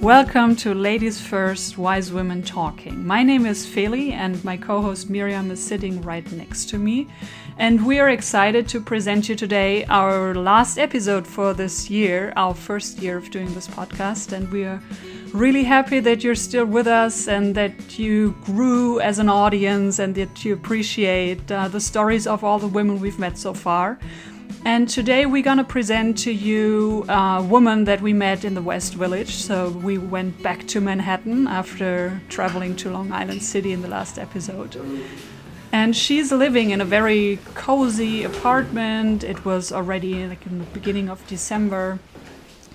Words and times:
Welcome 0.00 0.56
to 0.56 0.72
Ladies 0.72 1.20
First 1.20 1.76
Wise 1.76 2.10
Women 2.10 2.42
Talking. 2.42 3.06
My 3.06 3.22
name 3.22 3.44
is 3.44 3.66
Feli, 3.66 4.12
and 4.12 4.42
my 4.42 4.56
co 4.56 4.80
host 4.80 5.10
Miriam 5.10 5.50
is 5.50 5.62
sitting 5.62 6.00
right 6.00 6.24
next 6.32 6.70
to 6.70 6.78
me. 6.78 7.06
And 7.58 7.84
we 7.84 7.98
are 7.98 8.08
excited 8.08 8.66
to 8.68 8.80
present 8.80 9.28
you 9.28 9.36
today 9.36 9.84
our 9.90 10.34
last 10.34 10.78
episode 10.78 11.26
for 11.26 11.52
this 11.52 11.90
year, 11.90 12.32
our 12.34 12.54
first 12.54 13.00
year 13.00 13.18
of 13.18 13.30
doing 13.30 13.52
this 13.52 13.68
podcast. 13.68 14.32
And 14.32 14.50
we 14.50 14.64
are 14.64 14.80
really 15.34 15.64
happy 15.64 16.00
that 16.00 16.24
you're 16.24 16.34
still 16.34 16.64
with 16.64 16.86
us 16.86 17.28
and 17.28 17.54
that 17.56 17.98
you 17.98 18.34
grew 18.42 19.00
as 19.00 19.18
an 19.18 19.28
audience 19.28 19.98
and 19.98 20.14
that 20.14 20.46
you 20.46 20.54
appreciate 20.54 21.52
uh, 21.52 21.68
the 21.68 21.80
stories 21.80 22.26
of 22.26 22.42
all 22.42 22.58
the 22.58 22.66
women 22.66 23.00
we've 23.00 23.18
met 23.18 23.36
so 23.36 23.52
far. 23.52 23.98
And 24.62 24.90
today 24.90 25.24
we're 25.24 25.42
gonna 25.42 25.64
present 25.64 26.18
to 26.18 26.30
you 26.30 27.06
a 27.08 27.42
woman 27.42 27.84
that 27.84 28.02
we 28.02 28.12
met 28.12 28.44
in 28.44 28.54
the 28.54 28.60
West 28.60 28.92
Village. 28.94 29.34
So 29.34 29.70
we 29.70 29.96
went 29.96 30.42
back 30.42 30.66
to 30.68 30.82
Manhattan 30.82 31.46
after 31.46 32.20
traveling 32.28 32.76
to 32.76 32.90
Long 32.90 33.10
Island 33.10 33.42
City 33.42 33.72
in 33.72 33.80
the 33.80 33.88
last 33.88 34.18
episode. 34.18 34.76
And 35.72 35.96
she's 35.96 36.30
living 36.30 36.70
in 36.70 36.80
a 36.82 36.84
very 36.84 37.38
cozy 37.54 38.22
apartment. 38.22 39.24
It 39.24 39.46
was 39.46 39.72
already 39.72 40.26
like 40.26 40.44
in 40.44 40.58
the 40.58 40.64
beginning 40.66 41.08
of 41.08 41.26
December. 41.26 41.98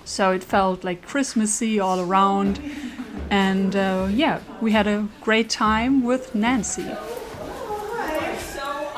So 0.04 0.32
it 0.32 0.42
felt 0.42 0.82
like 0.82 1.06
Christmassy 1.06 1.78
all 1.78 2.00
around. 2.00 2.58
And 3.30 3.76
uh, 3.76 4.08
yeah, 4.10 4.40
we 4.60 4.72
had 4.72 4.88
a 4.88 5.08
great 5.20 5.50
time 5.50 6.02
with 6.02 6.34
Nancy 6.34 6.90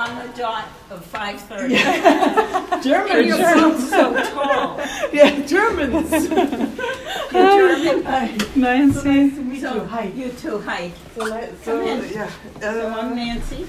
on 0.08 0.26
the 0.26 0.32
dot 0.34 0.68
of 0.90 1.12
5.30. 1.12 1.70
Yeah. 1.70 2.80
German, 2.82 3.26
you 3.26 3.36
German. 3.36 3.78
so 3.80 4.32
tall. 4.32 4.80
Yeah, 5.12 5.40
Germans. 5.46 6.10
German. 7.30 8.04
Hi, 8.04 8.36
Nancy. 8.56 9.00
So 9.00 9.10
nice 9.10 9.34
to 9.34 9.42
meet 9.42 9.60
so, 9.60 9.74
you. 9.74 9.84
Hi. 9.84 10.04
You 10.14 10.30
too. 10.30 10.58
Hi. 10.60 10.92
So, 11.14 11.26
so, 11.26 11.50
Come 11.64 11.82
in. 11.82 12.12
Yeah. 12.12 12.30
Uh, 12.56 12.60
so 12.60 12.88
I'm 12.88 13.14
Nancy. 13.14 13.66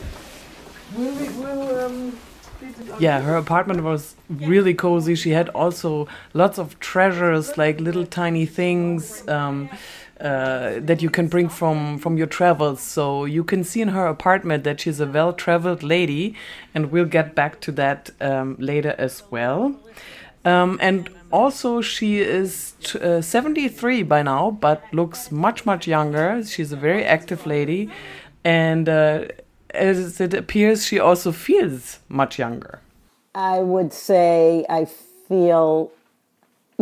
Will 0.95 1.13
we, 1.13 1.29
will, 1.29 1.79
um, 1.85 2.17
yeah, 2.99 3.21
her 3.21 3.35
apartment 3.35 3.83
was 3.83 4.15
really 4.29 4.73
cozy. 4.73 5.15
She 5.15 5.31
had 5.31 5.49
also 5.49 6.07
lots 6.33 6.57
of 6.57 6.79
treasures, 6.79 7.57
like 7.57 7.79
little 7.79 8.05
tiny 8.05 8.45
things. 8.45 9.27
Um, 9.27 9.69
uh, 10.19 10.79
that 10.79 11.01
you 11.01 11.09
can 11.09 11.27
bring 11.27 11.49
from 11.49 11.97
from 11.97 12.17
your 12.17 12.27
travels. 12.27 12.81
So 12.81 13.25
you 13.25 13.43
can 13.43 13.63
see 13.63 13.81
in 13.81 13.89
her 13.89 14.07
apartment 14.07 14.63
that 14.63 14.81
she's 14.81 14.99
a 14.99 15.05
well-traveled 15.05 15.83
lady, 15.83 16.35
and 16.73 16.91
we'll 16.91 17.05
get 17.05 17.35
back 17.35 17.61
to 17.61 17.71
that 17.73 18.09
um, 18.19 18.55
later 18.59 18.95
as 18.97 19.23
well. 19.31 19.75
Um, 20.45 20.77
and 20.81 21.09
also, 21.31 21.81
she 21.81 22.19
is 22.19 22.73
uh, 22.95 23.21
73 23.21 24.03
by 24.03 24.23
now, 24.23 24.51
but 24.51 24.83
looks 24.91 25.31
much 25.31 25.65
much 25.65 25.87
younger. 25.87 26.43
She's 26.43 26.71
a 26.71 26.77
very 26.77 27.05
active 27.05 27.45
lady, 27.45 27.89
and 28.43 28.89
uh, 28.89 29.25
as 29.71 30.19
it 30.19 30.33
appears, 30.33 30.85
she 30.85 30.99
also 30.99 31.31
feels 31.31 31.99
much 32.09 32.39
younger. 32.39 32.81
I 33.35 33.59
would 33.59 33.93
say 33.93 34.65
I 34.69 34.85
feel 34.85 35.91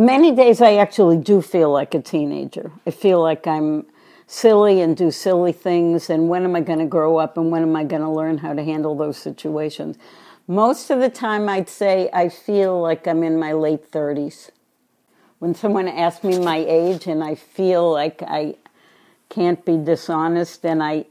Many 0.00 0.30
days 0.30 0.62
I 0.62 0.76
actually 0.76 1.16
do 1.16 1.42
feel 1.42 1.72
like 1.72 1.92
a 1.92 2.00
teenager. 2.00 2.70
I 2.86 2.92
feel 2.92 3.20
like 3.20 3.48
I'm 3.48 3.84
silly 4.28 4.80
and 4.80 4.96
do 4.96 5.10
silly 5.10 5.50
things, 5.50 6.08
and 6.08 6.28
when 6.28 6.44
am 6.44 6.54
I 6.54 6.60
going 6.60 6.78
to 6.78 6.86
grow 6.86 7.16
up 7.16 7.36
and 7.36 7.50
when 7.50 7.62
am 7.62 7.74
I 7.74 7.82
going 7.82 8.02
to 8.02 8.08
learn 8.08 8.38
how 8.38 8.52
to 8.52 8.62
handle 8.62 8.94
those 8.94 9.16
situations? 9.16 9.98
Most 10.46 10.90
of 10.90 11.00
the 11.00 11.08
time, 11.08 11.48
I'd 11.48 11.68
say 11.68 12.08
I 12.12 12.28
feel 12.28 12.80
like 12.80 13.08
I'm 13.08 13.24
in 13.24 13.40
my 13.40 13.54
late 13.54 13.90
30s. 13.90 14.50
When 15.40 15.52
someone 15.52 15.88
asks 15.88 16.22
me 16.22 16.38
my 16.38 16.58
age 16.58 17.08
and 17.08 17.24
I 17.24 17.34
feel 17.34 17.90
like 17.90 18.22
I 18.22 18.54
can't 19.28 19.64
be 19.64 19.76
dishonest, 19.78 20.64
and 20.64 20.80
I, 20.80 21.06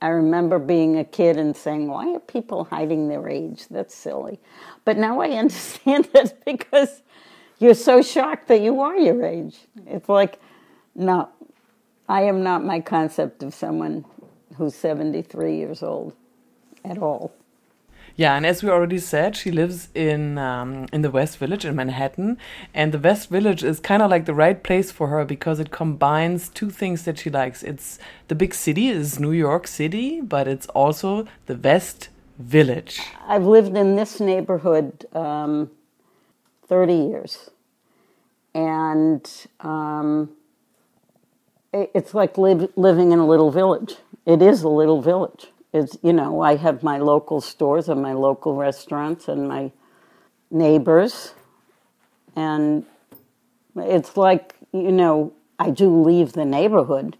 I 0.00 0.08
remember 0.08 0.58
being 0.58 0.96
a 0.96 1.04
kid 1.04 1.36
and 1.36 1.54
saying, 1.54 1.86
Why 1.86 2.14
are 2.14 2.20
people 2.20 2.64
hiding 2.64 3.08
their 3.08 3.28
age? 3.28 3.66
That's 3.70 3.94
silly. 3.94 4.40
But 4.86 4.96
now 4.96 5.20
I 5.20 5.28
understand 5.32 6.08
it 6.14 6.42
because 6.46 7.02
you're 7.62 7.74
so 7.74 8.02
shocked 8.02 8.48
that 8.48 8.60
you 8.60 8.80
are 8.80 8.96
your 8.96 9.24
age. 9.24 9.56
It's 9.86 10.08
like, 10.08 10.38
no, 10.94 11.28
I 12.08 12.22
am 12.22 12.42
not 12.42 12.64
my 12.64 12.80
concept 12.80 13.42
of 13.42 13.54
someone 13.54 14.04
who's 14.56 14.74
73 14.74 15.56
years 15.56 15.82
old 15.82 16.14
at 16.84 16.98
all. 16.98 17.32
Yeah, 18.14 18.36
and 18.36 18.44
as 18.44 18.62
we 18.62 18.68
already 18.68 18.98
said, 18.98 19.36
she 19.36 19.50
lives 19.50 19.88
in 19.94 20.36
um, 20.36 20.86
in 20.92 21.00
the 21.00 21.10
West 21.10 21.38
Village 21.38 21.64
in 21.64 21.74
Manhattan, 21.74 22.36
and 22.74 22.92
the 22.92 22.98
West 22.98 23.30
Village 23.30 23.64
is 23.64 23.80
kind 23.80 24.02
of 24.02 24.10
like 24.10 24.26
the 24.26 24.34
right 24.34 24.62
place 24.62 24.90
for 24.90 25.08
her 25.08 25.24
because 25.24 25.58
it 25.58 25.70
combines 25.70 26.50
two 26.50 26.68
things 26.68 27.04
that 27.04 27.18
she 27.20 27.30
likes. 27.30 27.62
It's 27.62 27.98
the 28.28 28.34
big 28.34 28.52
city 28.52 28.88
is 28.88 29.18
New 29.18 29.32
York 29.32 29.66
City, 29.66 30.20
but 30.20 30.46
it's 30.46 30.66
also 30.68 31.26
the 31.46 31.56
West 31.56 32.10
Village. 32.38 33.00
I've 33.26 33.46
lived 33.46 33.74
in 33.78 33.96
this 33.96 34.20
neighborhood 34.20 35.06
um, 35.14 35.70
thirty 36.72 36.94
years, 36.94 37.50
and 38.54 39.30
um, 39.60 40.30
it, 41.70 41.90
it's 41.94 42.14
like 42.14 42.38
living 42.38 43.12
in 43.12 43.18
a 43.18 43.26
little 43.26 43.50
village. 43.50 43.96
It 44.24 44.40
is 44.40 44.62
a 44.62 44.70
little 44.70 45.02
village. 45.02 45.48
It's 45.74 45.98
you 46.02 46.14
know 46.14 46.40
I 46.40 46.56
have 46.56 46.82
my 46.82 46.96
local 46.96 47.42
stores 47.42 47.90
and 47.90 48.00
my 48.00 48.14
local 48.14 48.56
restaurants 48.56 49.28
and 49.28 49.46
my 49.46 49.70
neighbors, 50.50 51.34
and 52.34 52.86
it's 53.76 54.16
like 54.16 54.54
you 54.72 54.92
know 54.92 55.34
I 55.58 55.68
do 55.68 56.02
leave 56.02 56.32
the 56.32 56.46
neighborhood, 56.46 57.18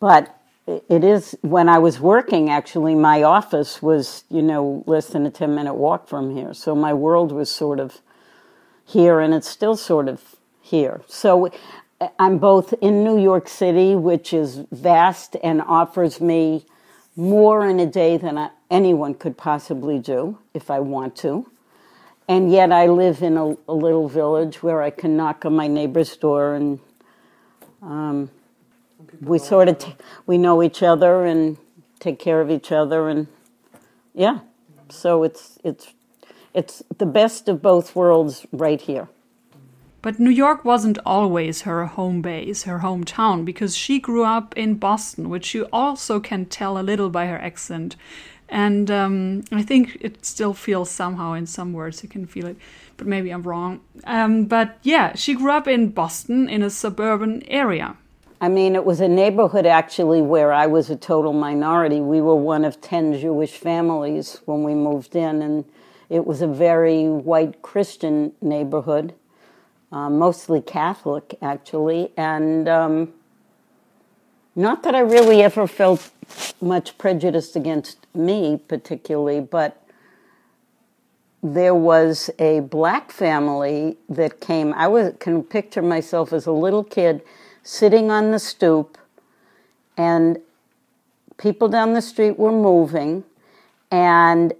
but 0.00 0.36
it 0.66 1.04
is 1.04 1.38
when 1.42 1.68
I 1.68 1.78
was 1.78 2.00
working 2.00 2.50
actually 2.50 2.96
my 2.96 3.22
office 3.22 3.80
was 3.80 4.24
you 4.28 4.42
know 4.42 4.82
less 4.88 5.06
than 5.06 5.26
a 5.26 5.30
10 5.30 5.54
minute 5.54 5.74
walk 5.74 6.08
from 6.08 6.34
here 6.34 6.54
so 6.54 6.74
my 6.74 6.92
world 6.92 7.32
was 7.32 7.50
sort 7.50 7.80
of 7.80 8.00
here 8.92 9.20
and 9.20 9.32
it's 9.34 9.48
still 9.48 9.76
sort 9.76 10.08
of 10.08 10.36
here. 10.60 11.02
So 11.06 11.50
I'm 12.18 12.38
both 12.38 12.72
in 12.80 13.04
New 13.04 13.18
York 13.18 13.48
City, 13.48 13.94
which 13.94 14.32
is 14.32 14.64
vast 14.72 15.36
and 15.42 15.62
offers 15.62 16.20
me 16.20 16.64
more 17.16 17.68
in 17.68 17.78
a 17.78 17.86
day 17.86 18.16
than 18.16 18.38
I, 18.38 18.50
anyone 18.70 19.14
could 19.14 19.36
possibly 19.36 19.98
do 19.98 20.38
if 20.54 20.70
I 20.70 20.80
want 20.80 21.16
to. 21.16 21.50
And 22.28 22.50
yet 22.50 22.72
I 22.72 22.86
live 22.86 23.22
in 23.22 23.36
a, 23.36 23.56
a 23.68 23.74
little 23.74 24.08
village 24.08 24.62
where 24.62 24.82
I 24.82 24.90
can 24.90 25.16
knock 25.16 25.44
on 25.44 25.54
my 25.54 25.66
neighbor's 25.66 26.16
door 26.16 26.54
and 26.54 26.78
um, 27.82 28.30
we 29.20 29.38
sort 29.38 29.68
of 29.68 29.78
t- 29.78 29.96
we 30.26 30.38
know 30.38 30.62
each 30.62 30.82
other 30.82 31.24
and 31.24 31.56
take 31.98 32.18
care 32.18 32.40
of 32.40 32.50
each 32.50 32.72
other 32.72 33.08
and 33.08 33.26
yeah 34.14 34.40
so 34.88 35.22
it's 35.22 35.58
it's 35.64 35.92
it's 36.54 36.82
the 36.98 37.06
best 37.06 37.48
of 37.48 37.62
both 37.62 37.94
worlds 37.94 38.46
right 38.52 38.80
here 38.80 39.08
but 40.02 40.18
New 40.18 40.30
York 40.30 40.64
wasn't 40.64 40.98
always 41.04 41.62
her 41.62 41.84
home 41.84 42.22
base, 42.22 42.62
her 42.62 42.78
hometown, 42.78 43.44
because 43.44 43.76
she 43.76 43.98
grew 43.98 44.24
up 44.24 44.56
in 44.56 44.76
Boston, 44.76 45.28
which 45.28 45.54
you 45.54 45.68
also 45.72 46.20
can 46.20 46.46
tell 46.46 46.78
a 46.78 46.82
little 46.82 47.10
by 47.10 47.26
her 47.26 47.38
accent. 47.38 47.96
And 48.48 48.90
um, 48.90 49.44
I 49.52 49.62
think 49.62 49.98
it 50.00 50.24
still 50.24 50.54
feels 50.54 50.90
somehow 50.90 51.34
in 51.34 51.46
some 51.46 51.72
words, 51.72 52.02
you 52.02 52.08
can 52.08 52.26
feel 52.26 52.46
it, 52.46 52.56
but 52.96 53.06
maybe 53.06 53.30
I'm 53.30 53.42
wrong. 53.42 53.80
Um, 54.04 54.46
but 54.46 54.78
yeah, 54.82 55.14
she 55.14 55.34
grew 55.34 55.52
up 55.52 55.68
in 55.68 55.90
Boston 55.90 56.48
in 56.48 56.62
a 56.62 56.70
suburban 56.70 57.42
area. 57.46 57.96
I 58.40 58.48
mean, 58.48 58.74
it 58.74 58.86
was 58.86 59.00
a 59.00 59.08
neighborhood 59.08 59.66
actually 59.66 60.22
where 60.22 60.50
I 60.50 60.66
was 60.66 60.88
a 60.88 60.96
total 60.96 61.34
minority. 61.34 62.00
We 62.00 62.22
were 62.22 62.34
one 62.34 62.64
of 62.64 62.80
10 62.80 63.20
Jewish 63.20 63.52
families 63.52 64.40
when 64.46 64.64
we 64.64 64.74
moved 64.74 65.14
in, 65.14 65.42
and 65.42 65.64
it 66.10 66.26
was 66.26 66.42
a 66.42 66.46
very 66.46 67.08
white 67.08 67.62
Christian 67.62 68.32
neighborhood 68.42 69.14
uh, 69.92 70.08
mostly 70.08 70.60
Catholic 70.60 71.36
actually, 71.42 72.12
and 72.16 72.68
um, 72.68 73.12
not 74.54 74.82
that 74.82 74.94
I 74.94 75.00
really 75.00 75.42
ever 75.42 75.66
felt 75.66 76.10
much 76.60 76.96
prejudice 76.98 77.56
against 77.56 78.06
me 78.14 78.60
particularly, 78.68 79.40
but 79.40 79.82
there 81.42 81.74
was 81.74 82.30
a 82.38 82.60
black 82.60 83.10
family 83.10 83.96
that 84.08 84.40
came. 84.40 84.74
I 84.74 84.88
was 84.88 85.14
can 85.18 85.42
picture 85.42 85.82
myself 85.82 86.32
as 86.32 86.46
a 86.46 86.52
little 86.52 86.84
kid 86.84 87.22
sitting 87.62 88.10
on 88.10 88.30
the 88.30 88.38
stoop, 88.38 88.98
and 89.96 90.38
people 91.36 91.68
down 91.68 91.94
the 91.94 92.02
street 92.02 92.38
were 92.38 92.52
moving, 92.52 93.24
and 93.90 94.52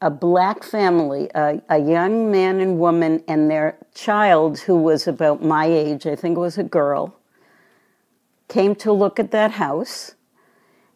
a 0.00 0.10
black 0.10 0.62
family, 0.62 1.30
a, 1.34 1.60
a, 1.68 1.78
young 1.78 2.30
man 2.30 2.60
and 2.60 2.78
woman, 2.78 3.22
and 3.26 3.50
their 3.50 3.78
child, 3.94 4.58
who 4.60 4.76
was 4.76 5.06
about 5.06 5.42
my 5.42 5.66
age, 5.66 6.06
I 6.06 6.16
think 6.16 6.36
it 6.36 6.40
was 6.40 6.58
a 6.58 6.64
girl, 6.64 7.16
came 8.48 8.74
to 8.76 8.92
look 8.92 9.18
at 9.18 9.30
that 9.30 9.52
house. 9.52 10.14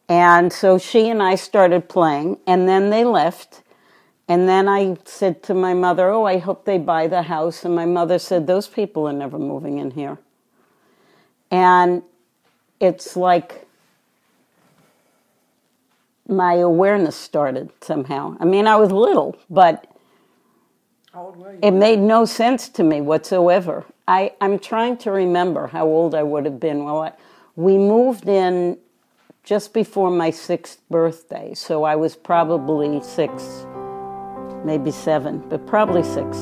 And 0.08 0.52
so 0.52 0.78
she 0.78 1.08
and 1.08 1.22
I 1.22 1.36
started 1.36 1.88
playing, 1.88 2.38
and 2.46 2.68
then 2.68 2.90
they 2.90 3.04
left. 3.04 3.62
And 4.26 4.48
then 4.48 4.68
I 4.68 4.96
said 5.04 5.42
to 5.44 5.54
my 5.54 5.72
mother, 5.74 6.10
Oh, 6.10 6.24
I 6.24 6.38
hope 6.38 6.64
they 6.64 6.78
buy 6.78 7.06
the 7.06 7.22
house. 7.22 7.64
And 7.64 7.74
my 7.74 7.86
mother 7.86 8.18
said, 8.18 8.46
Those 8.46 8.68
people 8.68 9.08
are 9.08 9.12
never 9.12 9.38
moving 9.38 9.78
in 9.78 9.92
here. 9.92 10.18
And 11.50 12.02
it's 12.78 13.16
like 13.16 13.67
my 16.28 16.54
awareness 16.54 17.16
started 17.16 17.70
somehow. 17.80 18.36
I 18.38 18.44
mean, 18.44 18.66
I 18.66 18.76
was 18.76 18.92
little, 18.92 19.36
but 19.48 19.90
it 21.62 21.72
made 21.72 21.98
no 21.98 22.26
sense 22.26 22.68
to 22.70 22.84
me 22.84 23.00
whatsoever. 23.00 23.84
I, 24.06 24.34
I'm 24.40 24.58
trying 24.58 24.98
to 24.98 25.10
remember 25.10 25.66
how 25.66 25.86
old 25.86 26.14
I 26.14 26.22
would 26.22 26.44
have 26.44 26.60
been. 26.60 26.84
Well, 26.84 27.02
I, 27.02 27.12
we 27.56 27.76
moved 27.78 28.28
in 28.28 28.78
just 29.42 29.72
before 29.72 30.10
my 30.10 30.30
sixth 30.30 30.80
birthday, 30.90 31.54
so 31.54 31.84
I 31.84 31.96
was 31.96 32.14
probably 32.14 33.02
six, 33.02 33.66
maybe 34.64 34.90
seven, 34.90 35.42
but 35.48 35.66
probably 35.66 36.02
six. 36.02 36.36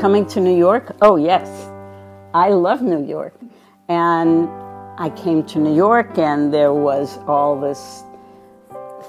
Coming 0.00 0.24
to 0.28 0.40
New 0.40 0.56
York? 0.56 0.96
Oh, 1.02 1.16
yes. 1.16 1.68
I 2.32 2.48
love 2.48 2.80
New 2.80 3.04
York. 3.04 3.34
And 3.90 4.48
I 4.98 5.12
came 5.14 5.44
to 5.48 5.58
New 5.58 5.76
York, 5.76 6.16
and 6.16 6.54
there 6.54 6.72
was 6.72 7.18
all 7.26 7.60
this 7.60 8.04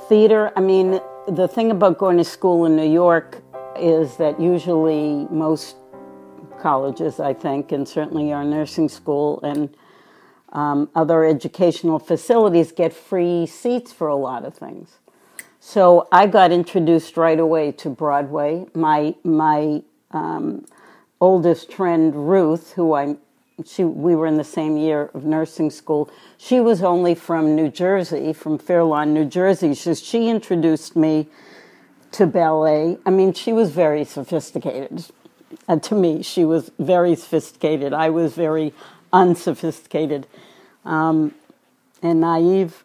theater. 0.09 0.51
I 0.57 0.59
mean, 0.59 0.99
the 1.29 1.47
thing 1.47 1.71
about 1.71 1.97
going 1.97 2.17
to 2.17 2.25
school 2.25 2.65
in 2.65 2.75
New 2.75 2.91
York 2.91 3.41
is 3.77 4.17
that 4.17 4.38
usually 4.38 5.27
most 5.31 5.77
colleges, 6.59 7.21
I 7.21 7.35
think, 7.35 7.71
and 7.71 7.88
certainly 7.88 8.33
our 8.33 8.43
nursing 8.43 8.89
school 8.89 9.39
and 9.43 9.73
um, 10.51 10.89
other 10.93 11.23
educational 11.23 11.99
facilities 11.99 12.73
get 12.73 12.91
free 12.91 13.45
seats 13.45 13.93
for 13.93 14.09
a 14.09 14.17
lot 14.17 14.43
of 14.43 14.55
things. 14.55 14.99
So 15.61 16.09
I 16.11 16.27
got 16.27 16.51
introduced 16.51 17.15
right 17.15 17.39
away 17.39 17.71
to 17.71 17.89
Broadway. 17.89 18.65
My 18.73 19.15
my 19.23 19.83
um, 20.13 20.65
oldest 21.21 21.71
friend 21.71 22.27
Ruth, 22.27 22.73
who 22.73 22.94
I 22.94 23.15
she 23.65 23.83
we 23.83 24.15
were 24.15 24.25
in 24.25 24.38
the 24.38 24.44
same 24.44 24.75
year 24.75 25.12
of 25.13 25.23
nursing 25.23 25.69
school. 25.69 26.09
She 26.38 26.59
was 26.59 26.81
only 26.81 27.15
from 27.15 27.56
New 27.56 27.69
Jersey, 27.69 28.33
from 28.33 28.57
Fair 28.57 28.83
Lawn, 28.83 29.13
New 29.13 29.25
Jersey. 29.25 29.75
So 29.75 29.94
she 29.94 30.29
introduced 30.29 30.95
me 30.95 31.27
to 32.13 32.25
ballet. 32.25 32.97
I 33.06 33.09
mean, 33.09 33.33
she 33.33 33.53
was 33.53 33.69
very 33.71 34.03
sophisticated. 34.03 35.06
And 35.68 35.83
to 35.83 35.95
me, 35.95 36.23
she 36.23 36.44
was 36.44 36.71
very 36.79 37.15
sophisticated. 37.15 37.94
I 37.94 38.09
was 38.09 38.33
very 38.33 38.74
unsophisticated 39.13 40.27
um, 40.83 41.35
and 42.01 42.21
naive. 42.21 42.83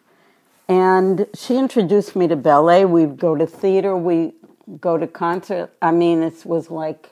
And 0.67 1.27
she 1.33 1.57
introduced 1.57 2.15
me 2.15 2.27
to 2.27 2.35
ballet. 2.35 2.85
We'd 2.85 3.17
go 3.17 3.35
to 3.35 3.47
theater. 3.47 3.95
We 3.97 4.33
go 4.79 4.97
to 4.97 5.07
concert. 5.07 5.71
I 5.81 5.91
mean, 5.91 6.21
it 6.21 6.45
was 6.45 6.69
like 6.69 7.09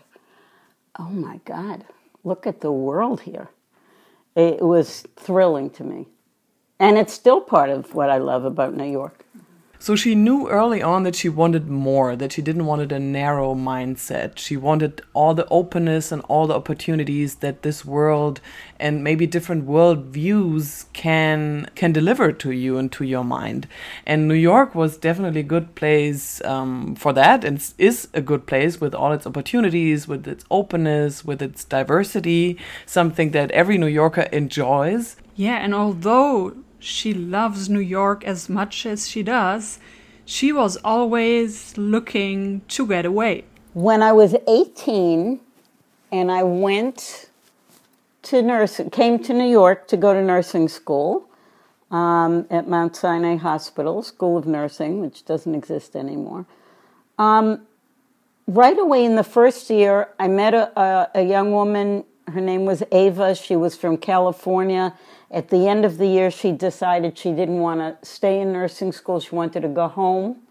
oh 0.99 1.09
my 1.09 1.39
God, 1.45 1.85
look 2.23 2.47
at 2.47 2.61
the 2.61 2.71
world 2.71 3.21
here. 3.21 3.49
It 4.35 4.61
was 4.61 5.05
thrilling 5.15 5.69
to 5.71 5.83
me. 5.83 6.07
And 6.79 6.97
it's 6.97 7.13
still 7.13 7.41
part 7.41 7.69
of 7.69 7.93
what 7.93 8.09
I 8.09 8.17
love 8.17 8.43
about 8.43 8.75
New 8.75 8.89
York. 8.89 9.24
So 9.85 9.95
she 9.95 10.15
knew 10.15 10.49
early 10.49 10.81
on 10.81 11.03
that 11.03 11.13
she 11.13 11.29
wanted 11.29 11.69
more, 11.69 12.15
that 12.15 12.31
she 12.31 12.41
didn't 12.41 12.65
want 12.65 12.91
a 12.91 12.99
narrow 12.99 13.53
mindset. 13.53 14.39
She 14.39 14.57
wanted 14.57 15.03
all 15.13 15.35
the 15.35 15.47
openness 15.49 16.11
and 16.11 16.23
all 16.23 16.47
the 16.47 16.55
opportunities 16.55 17.35
that 17.35 17.61
this 17.61 17.85
world 17.85 18.41
and 18.79 19.03
maybe 19.03 19.27
different 19.27 19.65
world 19.65 20.05
views 20.05 20.87
can 20.93 21.67
can 21.75 21.91
deliver 21.91 22.31
to 22.31 22.49
you 22.49 22.79
and 22.79 22.91
to 22.93 23.03
your 23.03 23.23
mind. 23.23 23.67
And 24.07 24.27
New 24.27 24.33
York 24.33 24.73
was 24.73 24.97
definitely 24.97 25.41
a 25.41 25.51
good 25.55 25.75
place 25.75 26.43
um, 26.43 26.95
for 26.95 27.13
that, 27.13 27.43
and 27.43 27.63
is 27.77 28.07
a 28.15 28.21
good 28.21 28.47
place 28.47 28.81
with 28.81 28.95
all 28.95 29.13
its 29.13 29.27
opportunities, 29.27 30.07
with 30.07 30.27
its 30.27 30.45
openness, 30.49 31.23
with 31.23 31.43
its 31.43 31.63
diversity. 31.63 32.57
Something 32.87 33.29
that 33.33 33.51
every 33.51 33.77
New 33.77 33.93
Yorker 34.01 34.27
enjoys. 34.33 35.15
Yeah, 35.35 35.57
and 35.57 35.75
although 35.75 36.55
she 36.85 37.13
loves 37.13 37.67
New 37.67 37.79
York 37.79 38.23
as 38.23 38.47
much 38.47 38.85
as 38.85 39.07
she 39.07 39.23
does, 39.23 39.79
she 40.23 40.51
was 40.51 40.77
always 40.77 41.75
looking 41.77 42.61
to 42.67 42.85
get 42.85 43.05
away. 43.05 43.43
When 43.73 44.03
I 44.03 44.11
was 44.11 44.35
18 44.47 45.39
and 46.11 46.31
I 46.31 46.43
went 46.43 47.29
to 48.23 48.41
nursing, 48.41 48.91
came 48.91 49.17
to 49.23 49.33
New 49.33 49.49
York 49.49 49.87
to 49.87 49.97
go 49.97 50.13
to 50.13 50.21
nursing 50.21 50.67
school 50.67 51.27
um, 51.89 52.45
at 52.51 52.67
Mount 52.67 52.95
Sinai 52.95 53.37
Hospital, 53.37 54.03
School 54.03 54.37
of 54.37 54.45
Nursing, 54.45 55.01
which 55.01 55.25
doesn't 55.25 55.55
exist 55.55 55.95
anymore. 55.95 56.45
Um, 57.17 57.65
right 58.47 58.77
away 58.77 59.05
in 59.05 59.15
the 59.15 59.23
first 59.23 59.69
year, 59.69 60.09
I 60.19 60.27
met 60.27 60.53
a, 60.53 60.79
a, 60.79 61.09
a 61.15 61.21
young 61.23 61.51
woman. 61.51 62.03
Her 62.27 62.41
name 62.41 62.65
was 62.65 62.83
Ava. 62.91 63.35
She 63.35 63.55
was 63.55 63.75
from 63.75 63.97
California 63.97 64.93
at 65.31 65.49
the 65.49 65.67
end 65.67 65.85
of 65.85 65.97
the 65.97 66.07
year, 66.07 66.29
she 66.29 66.51
decided 66.51 67.17
she 67.17 67.31
didn't 67.31 67.59
want 67.59 67.79
to 67.79 68.07
stay 68.07 68.39
in 68.39 68.53
nursing 68.53 68.91
school. 68.91 69.19
She 69.19 69.35
wanted 69.35 69.61
to 69.61 69.67
go 69.67 69.87
home. 69.87 70.41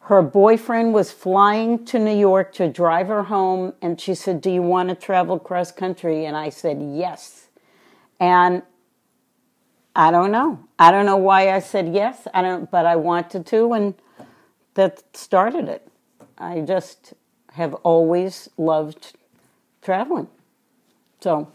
Her 0.00 0.22
boyfriend 0.22 0.94
was 0.94 1.10
flying 1.10 1.84
to 1.86 1.98
New 1.98 2.16
York 2.16 2.52
to 2.54 2.68
drive 2.68 3.08
her 3.08 3.24
home, 3.24 3.72
and 3.82 4.00
she 4.00 4.14
said, 4.14 4.40
Do 4.40 4.50
you 4.50 4.62
want 4.62 4.88
to 4.90 4.94
travel 4.94 5.38
cross 5.38 5.72
country? 5.72 6.26
And 6.26 6.36
I 6.36 6.50
said, 6.50 6.78
Yes. 6.80 7.48
And 8.20 8.62
I 9.96 10.10
don't 10.10 10.30
know. 10.30 10.60
I 10.78 10.90
don't 10.90 11.06
know 11.06 11.16
why 11.16 11.50
I 11.50 11.58
said 11.58 11.94
yes. 11.94 12.28
I 12.34 12.42
don't, 12.42 12.70
but 12.70 12.84
I 12.84 12.96
wanted 12.96 13.46
to, 13.46 13.72
and 13.72 13.94
that 14.74 15.02
started 15.16 15.68
it. 15.68 15.88
I 16.36 16.60
just 16.60 17.14
have 17.52 17.72
always 17.76 18.50
loved 18.58 19.16
traveling. 19.80 20.28
So 21.20 21.48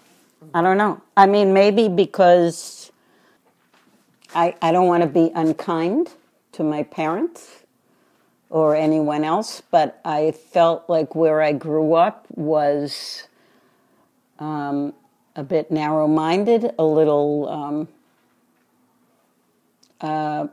I 0.53 0.61
don't 0.61 0.77
know. 0.77 1.01
I 1.15 1.27
mean, 1.27 1.53
maybe 1.53 1.88
because 1.88 2.91
I, 4.33 4.55
I 4.61 4.71
don't 4.71 4.88
want 4.88 5.03
to 5.03 5.09
be 5.09 5.31
unkind 5.35 6.09
to 6.54 6.63
my 6.63 6.83
parents 6.83 7.63
or 8.49 8.75
anyone 8.75 9.23
else, 9.23 9.61
but 9.71 10.01
I 10.04 10.31
felt 10.31 10.89
like 10.89 11.16
where 11.16 11.42
I 11.42 11.54
grew 11.54 11.94
up 11.94 12.25
was 12.31 13.27
um, 14.39 14.94
a 15.35 15.44
bit 15.44 15.71
narrow 15.71 16.07
minded, 16.07 16.73
a 16.77 16.83
little. 16.83 17.47
Um, 17.47 17.87
uh, 20.01 20.47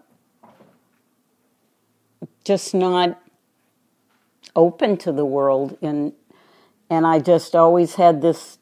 just 2.44 2.74
not 2.74 3.20
open 4.54 4.96
to 4.98 5.12
the 5.12 5.24
world 5.24 5.76
and 5.82 6.12
and 6.90 7.06
I 7.06 7.18
just 7.18 7.54
always 7.54 7.96
had 7.96 8.22
this 8.22 8.57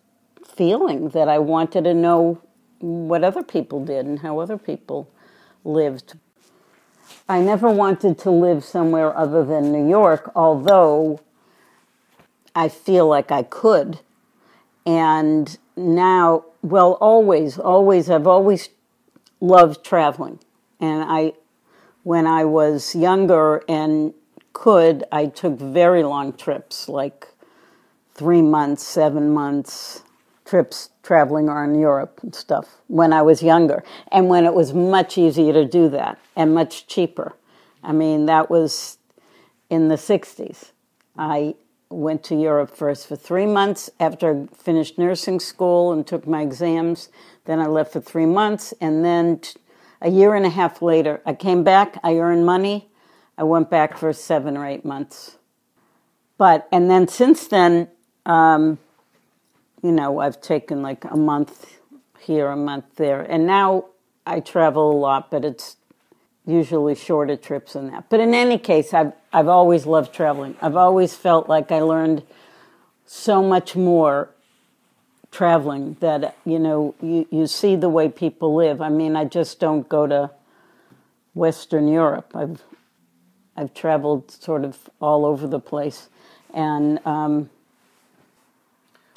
feeling 0.57 1.11
that 1.11 1.29
I 1.29 1.39
wanted 1.39 1.85
to 1.85 1.95
know 1.95 2.41
what 2.81 3.23
other 3.23 3.43
people 3.43 3.85
did 3.85 4.07
and 4.07 4.21
how 4.21 4.39
other 4.39 4.59
people 4.59 5.09
lived. 5.65 6.15
I 7.29 7.41
never 7.41 7.71
wanted 7.71 8.19
to 8.21 8.31
live 8.31 8.65
somewhere 8.65 9.17
other 9.17 9.45
than 9.45 9.73
New 9.73 9.89
York, 9.89 10.31
although 10.35 11.21
I 12.55 12.69
feel 12.69 13.07
like 13.07 13.31
I 13.31 13.43
could. 13.43 14.01
And 14.85 15.57
now, 15.77 16.45
well, 16.63 16.93
always, 17.01 17.59
always, 17.59 18.09
I've 18.09 18.27
always 18.27 18.71
loved 19.41 19.85
traveling. 19.85 20.39
And 20.81 21.05
I, 21.05 21.33
when 22.03 22.27
I 22.27 22.45
was 22.45 22.95
younger 22.95 23.63
and 23.69 24.15
could, 24.53 25.05
I 25.13 25.27
took 25.27 25.59
very 25.59 26.03
long 26.03 26.33
trips, 26.33 26.89
like 26.89 27.29
three 28.15 28.43
months, 28.43 28.85
seven 28.85 29.31
months, 29.31 30.03
trips 30.47 30.91
traveling 31.03 31.49
around 31.49 31.79
Europe 31.79 32.21
and 32.23 32.35
stuff 32.35 32.77
when 32.87 33.13
I 33.13 33.23
was 33.23 33.43
younger, 33.43 33.83
and 34.11 34.29
when 34.29 34.45
it 34.45 34.55
was 34.55 34.73
much 34.73 35.19
easier 35.19 35.53
to 35.53 35.65
do 35.65 35.89
that 35.91 36.19
and 36.35 36.55
much 36.55 36.87
cheaper. 36.87 37.35
I 37.83 37.93
mean, 37.93 38.27
that 38.27 38.49
was 38.49 38.99
in 39.69 39.89
the 39.89 39.97
60s. 39.97 40.71
I 41.19 41.55
went 41.89 42.25
to 42.25 42.35
Europe 42.35 42.77
first 42.77 43.07
for 43.07 43.17
three 43.17 43.47
months 43.47 43.91
after 44.01 44.33
I 44.33 44.57
finished 44.57 44.99
nursing 44.99 45.41
school 45.41 45.93
and 45.93 46.07
took 46.07 46.27
my 46.27 46.43
exams. 46.43 47.09
Then 47.45 47.61
I 47.61 47.67
left 47.67 47.93
for 47.93 48.01
three 48.01 48.27
months, 48.27 48.75
and 48.81 49.05
then 49.05 49.41
a 50.01 50.11
year 50.11 50.35
and 50.35 50.45
a 50.45 50.51
half 50.51 50.83
later, 50.83 51.23
I 51.25 51.35
came 51.35 51.65
back. 51.65 51.99
I 52.03 52.15
earned 52.17 52.45
money. 52.45 52.89
I 53.39 53.45
went 53.45 53.71
back 53.71 53.99
for 53.99 54.13
seven 54.13 54.57
or 54.57 54.67
eight 54.67 54.85
months. 54.85 55.39
But, 56.39 56.69
and 56.71 56.91
then 56.91 57.09
since 57.09 57.47
then, 57.47 57.89
um, 58.25 58.79
you 59.87 59.93
know, 59.93 60.19
I've 60.19 60.41
taken 60.41 60.83
like 60.83 61.05
a 61.05 61.17
month 61.17 61.79
here, 62.19 62.49
a 62.49 62.57
month 62.57 62.97
there. 62.97 63.23
And 63.23 63.47
now 63.47 63.85
I 64.27 64.41
travel 64.41 64.91
a 64.91 64.99
lot, 64.99 65.31
but 65.31 65.45
it's 65.45 65.77
usually 66.45 66.97
shorter 66.97 67.37
trips 67.37 67.75
than 67.75 67.93
that. 67.93 68.11
But 68.11 68.19
in 68.19 68.35
any 68.35 68.59
case, 68.59 68.93
I've, 68.93 69.13
I've 69.33 69.47
always 69.47 69.87
loved 69.87 70.13
traveling. 70.13 70.57
I've 70.61 70.75
always 70.75 71.15
felt 71.15 71.49
like 71.49 71.71
I 71.71 71.83
learned 71.83 72.25
so 73.05 73.45
much 73.45 73.77
more 73.77 74.31
traveling 75.31 75.97
that, 76.01 76.37
you 76.45 76.59
know, 76.59 76.97
you, 77.01 77.29
you 77.31 77.47
see 77.47 77.77
the 77.77 77.89
way 77.89 78.09
people 78.09 78.57
live. 78.57 78.81
I 78.81 78.89
mean, 78.89 79.15
I 79.15 79.25
just 79.25 79.61
don't 79.61 79.89
go 79.89 80.09
to 80.09 80.33
Western 81.35 81.87
Europe. 81.87 82.33
I've 82.35 82.61
I've 83.59 83.73
traveled 83.73 84.31
sort 84.31 84.65
of 84.65 84.91
all 85.01 85.25
over 85.25 85.47
the 85.47 85.61
place, 85.61 86.11
and 86.53 86.99
um, 87.07 87.49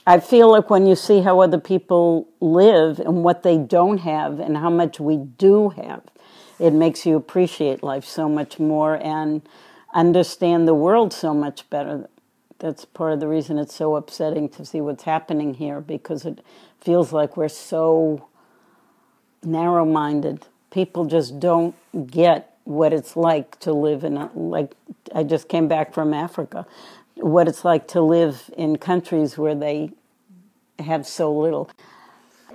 I 0.10 0.20
feel 0.20 0.50
like 0.50 0.72
when 0.72 0.88
you 0.88 0.96
see 0.96 1.22
how 1.22 1.40
other 1.40 1.60
people 1.60 2.28
live 2.40 2.98
and 2.98 3.24
what 3.24 3.44
they 3.44 3.60
don't 3.60 4.00
have 4.00 4.40
and 4.40 4.58
how 4.58 4.72
much 4.72 5.00
we 5.00 5.18
do 5.18 5.70
have, 5.70 6.02
it 6.58 6.74
makes 6.74 7.06
you 7.06 7.16
appreciate 7.16 7.84
life 7.84 8.06
so 8.06 8.28
much 8.28 8.58
more 8.58 8.96
and 8.96 9.44
understand 9.94 10.68
the 10.68 10.74
world 10.74 11.14
so 11.14 11.36
much 11.36 11.70
better. 11.70 12.10
That's 12.58 12.86
part 12.86 13.14
of 13.14 13.20
the 13.20 13.28
reason 13.28 13.60
it's 13.60 13.76
so 13.76 13.96
upsetting 13.96 14.50
to 14.50 14.66
see 14.66 14.82
what's 14.82 15.04
happening 15.04 15.54
here 15.54 15.80
because 15.80 16.26
it 16.26 16.44
feels 16.82 17.14
like 17.14 17.38
we're 17.38 17.48
so 17.48 18.30
narrow 19.44 19.86
minded. 19.86 20.48
People 20.72 21.06
just 21.06 21.40
don't 21.40 21.76
get 22.08 22.58
what 22.64 22.94
it's 22.94 23.16
like 23.16 23.60
to 23.60 23.74
live 23.74 24.04
in 24.04 24.18
a, 24.18 24.32
like 24.34 24.72
I 25.14 25.22
just 25.22 25.48
came 25.50 25.68
back 25.68 25.94
from 25.94 26.16
Africa, 26.16 26.66
what 27.18 27.48
it's 27.48 27.64
like 27.64 27.88
to 27.90 28.02
live 28.02 28.50
in 28.58 28.78
countries 28.78 29.38
where 29.38 29.54
they 29.54 29.92
have 30.84 31.06
so 31.06 31.32
little. 31.32 31.70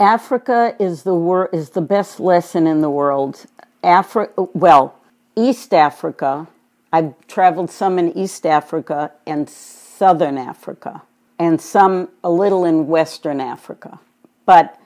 Africa 0.01 0.75
is 0.79 1.03
the 1.03 1.15
wor- 1.15 1.51
is 1.53 1.71
the 1.71 1.81
best 1.81 2.19
lesson 2.19 2.67
in 2.67 2.81
the 2.81 2.91
world. 2.91 3.47
Afri- 3.83 4.31
well, 4.55 4.95
East 5.37 5.73
Africa, 5.73 6.49
I've 6.93 7.15
traveled 7.27 7.71
some 7.71 7.99
in 7.99 8.17
East 8.17 8.47
Africa 8.47 9.13
and 9.27 9.49
Southern 9.49 10.39
Africa, 10.39 11.03
and 11.39 11.61
some 11.61 12.09
a 12.23 12.31
little 12.31 12.65
in 12.65 12.87
Western 12.87 13.41
Africa. 13.41 14.01
But 14.47 14.79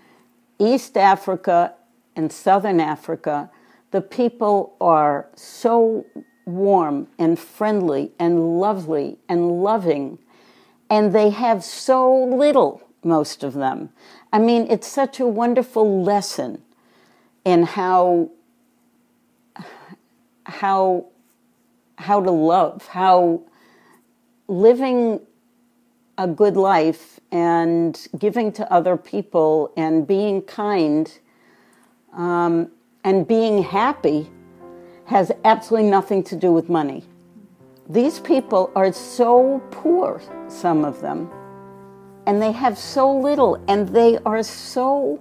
East 0.58 0.96
Africa 0.96 1.74
and 2.16 2.32
Southern 2.32 2.80
Africa, 2.80 3.50
the 3.90 4.00
people 4.00 4.74
are 4.80 5.28
so 5.34 6.04
warm 6.44 7.06
and 7.18 7.38
friendly 7.38 8.10
and 8.18 8.58
lovely 8.58 9.18
and 9.28 9.62
loving, 9.62 10.18
and 10.90 11.12
they 11.12 11.30
have 11.30 11.62
so 11.62 12.12
little, 12.24 12.82
most 13.04 13.44
of 13.44 13.54
them. 13.54 13.90
I 14.32 14.38
mean, 14.38 14.66
it's 14.68 14.86
such 14.86 15.20
a 15.20 15.26
wonderful 15.26 16.02
lesson 16.02 16.62
in 17.44 17.62
how 17.62 18.30
how 20.44 21.06
how 21.96 22.22
to 22.22 22.30
love, 22.30 22.86
how 22.86 23.42
living 24.46 25.20
a 26.16 26.26
good 26.26 26.56
life 26.56 27.20
and 27.30 28.08
giving 28.18 28.50
to 28.52 28.72
other 28.72 28.96
people 28.96 29.72
and 29.76 30.06
being 30.06 30.42
kind 30.42 31.18
um, 32.12 32.70
and 33.04 33.26
being 33.26 33.62
happy 33.62 34.28
has 35.06 35.30
absolutely 35.44 35.88
nothing 35.88 36.22
to 36.22 36.36
do 36.36 36.52
with 36.52 36.68
money. 36.68 37.04
These 37.88 38.20
people 38.20 38.70
are 38.74 38.92
so 38.92 39.62
poor, 39.70 40.20
some 40.48 40.84
of 40.84 41.00
them, 41.00 41.30
and 42.28 42.42
they 42.42 42.52
have 42.52 42.76
so 42.76 43.10
little, 43.10 43.54
and 43.68 43.88
they 43.88 44.18
are 44.26 44.42
so 44.42 45.18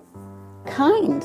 kind 0.65 1.23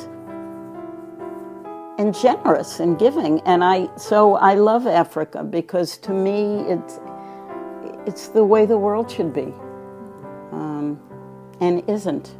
and 1.98 2.14
generous 2.14 2.78
and 2.78 3.00
giving. 3.00 3.40
And 3.40 3.64
I, 3.64 3.88
so 3.96 4.36
I 4.36 4.54
love 4.54 4.86
Africa 4.86 5.42
because 5.42 5.98
to 5.98 6.12
me, 6.12 6.60
it's 6.68 7.00
it's 8.06 8.28
the 8.28 8.44
way 8.44 8.64
the 8.64 8.78
world 8.78 9.10
should 9.10 9.34
be, 9.34 9.52
um, 10.52 11.00
and 11.60 11.82
isn't. 11.90 12.36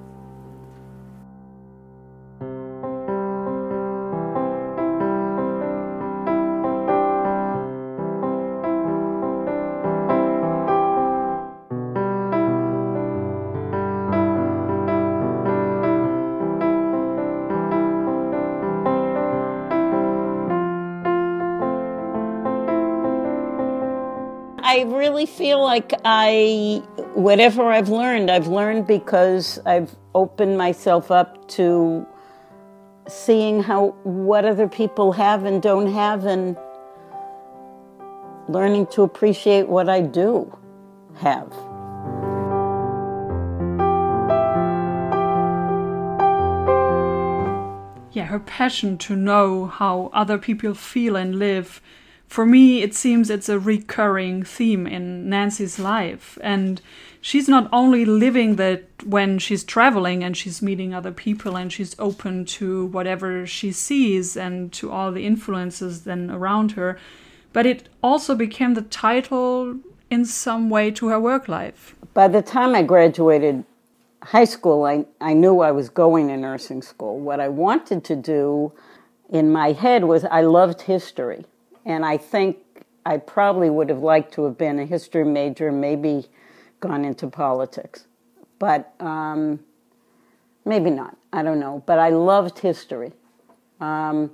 I 24.73 24.85
really 24.85 25.27
feel 25.27 25.63
like 25.63 25.93
I, 26.03 26.83
whatever 27.13 27.71
I've 27.71 27.91
learned, 27.91 28.31
I've 28.31 28.47
learned 28.47 28.87
because 28.87 29.59
I've 29.67 29.95
opened 30.15 30.57
myself 30.57 31.11
up 31.11 31.47
to 31.49 32.07
seeing 33.07 33.63
how, 33.63 33.89
what 34.05 34.47
other 34.47 34.67
people 34.69 35.13
have 35.13 35.45
and 35.45 35.61
don't 35.61 35.93
have, 35.93 36.25
and 36.25 36.57
learning 38.49 38.87
to 38.93 39.03
appreciate 39.03 39.69
what 39.69 39.91
I 39.91 40.01
do 40.01 40.59
have. 41.17 41.53
Yeah, 48.13 48.25
her 48.25 48.41
passion 48.41 48.97
to 48.99 49.17
know 49.17 49.67
how 49.67 50.09
other 50.15 50.39
people 50.39 50.73
feel 50.73 51.15
and 51.15 51.39
live. 51.39 51.83
For 52.33 52.47
me, 52.47 52.81
it 52.81 52.95
seems 52.95 53.29
it's 53.29 53.51
a 53.51 53.59
recurring 53.59 54.43
theme 54.43 54.87
in 54.87 55.29
Nancy's 55.29 55.79
life. 55.79 56.39
And 56.41 56.81
she's 57.21 57.47
not 57.47 57.69
only 57.71 58.07
living 58.07 58.57
that 58.57 58.85
when 59.05 59.39
she's 59.39 59.63
traveling 59.63 60.25
and 60.25 60.35
she's 60.35 60.63
meeting 60.63 60.95
other 60.95 61.13
people 61.13 61.59
and 61.59 61.71
she's 61.71 61.95
open 61.99 62.47
to 62.57 62.87
whatever 62.87 63.47
she 63.47 63.71
sees 63.71 64.35
and 64.35 64.73
to 64.73 64.91
all 64.91 65.13
the 65.13 65.27
influences 65.27 66.05
then 66.05 66.31
around 66.31 66.73
her, 66.73 66.99
but 67.53 67.67
it 67.67 67.91
also 68.03 68.35
became 68.35 68.73
the 68.73 68.81
title 68.81 69.81
in 70.09 70.25
some 70.25 70.71
way 70.71 70.91
to 70.91 71.09
her 71.09 71.21
work 71.21 71.49
life. 71.49 71.95
By 72.15 72.29
the 72.29 72.41
time 72.41 72.75
I 72.75 72.83
graduated 72.83 73.63
high 74.23 74.47
school, 74.47 74.87
I, 74.87 75.05
I 75.21 75.35
knew 75.35 75.61
I 75.61 75.71
was 75.71 75.91
going 75.91 76.29
to 76.29 76.39
nursing 76.39 76.81
school. 76.81 77.21
What 77.21 77.41
I 77.41 77.49
wanted 77.49 78.05
to 78.05 78.17
do 78.17 78.73
in 79.29 79.53
my 79.53 79.73
head 79.73 80.05
was 80.05 80.25
I 80.25 80.41
loved 80.41 80.81
history. 80.81 81.45
And 81.85 82.05
I 82.05 82.17
think 82.17 82.59
I 83.05 83.17
probably 83.19 83.71
would 83.71 83.89
have 83.89 84.03
liked 84.03 84.33
to 84.35 84.45
have 84.45 84.57
been 84.57 84.79
a 84.79 84.87
history 84.87 85.25
major, 85.25 85.73
maybe 85.73 86.27
gone 86.81 87.05
into 87.05 87.27
politics. 87.27 88.07
But 88.59 88.95
um, 89.01 89.61
maybe 90.65 90.91
not. 90.91 91.17
I 91.33 91.43
don't 91.43 91.59
know. 91.59 91.83
But 91.87 91.99
I 91.99 92.11
loved 92.11 92.59
history. 92.59 93.13
Um, 93.81 94.31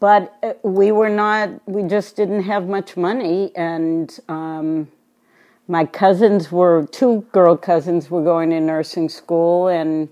but 0.00 0.36
uh, 0.42 0.52
we 0.62 0.92
were 0.92 1.08
not, 1.08 1.48
we 1.66 1.82
just 1.84 2.16
didn't 2.16 2.42
have 2.42 2.68
much 2.68 2.96
money. 2.96 3.52
And 3.56 4.14
um, 4.28 4.88
my 5.66 5.86
cousins 5.86 6.52
were, 6.52 6.86
two 6.90 7.26
girl 7.32 7.56
cousins 7.56 8.10
were 8.10 8.22
going 8.22 8.50
to 8.50 8.60
nursing 8.60 9.08
school. 9.08 9.68
And 9.68 10.10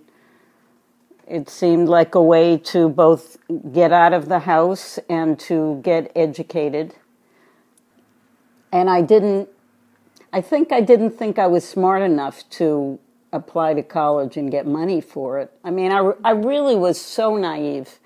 it 1.27 1.49
seemed 1.49 1.89
like 1.89 2.15
a 2.15 2.23
way 2.23 2.59
to 2.59 2.89
both 2.89 3.39
get 3.73 3.93
out 3.93 4.13
of 4.13 4.29
the 4.29 4.41
house 4.41 4.99
and 5.09 5.39
to 5.41 5.81
get 5.83 6.11
educated. 6.17 6.95
And 8.73 8.89
I 8.89 9.03
didn't, 9.03 9.49
I 10.33 10.41
think 10.41 10.73
I 10.73 10.81
didn't 10.81 11.11
think 11.11 11.39
I 11.39 11.47
was 11.47 11.69
smart 11.69 12.03
enough 12.03 12.49
to 12.51 12.99
apply 13.33 13.75
to 13.75 13.83
college 13.83 14.37
and 14.37 14.51
get 14.51 14.67
money 14.67 15.01
for 15.01 15.39
it. 15.39 15.53
I 15.65 15.71
mean, 15.71 15.93
I, 15.93 16.13
I 16.25 16.33
really 16.33 16.77
was 16.77 17.01
so 17.01 17.37
naive. 17.37 17.99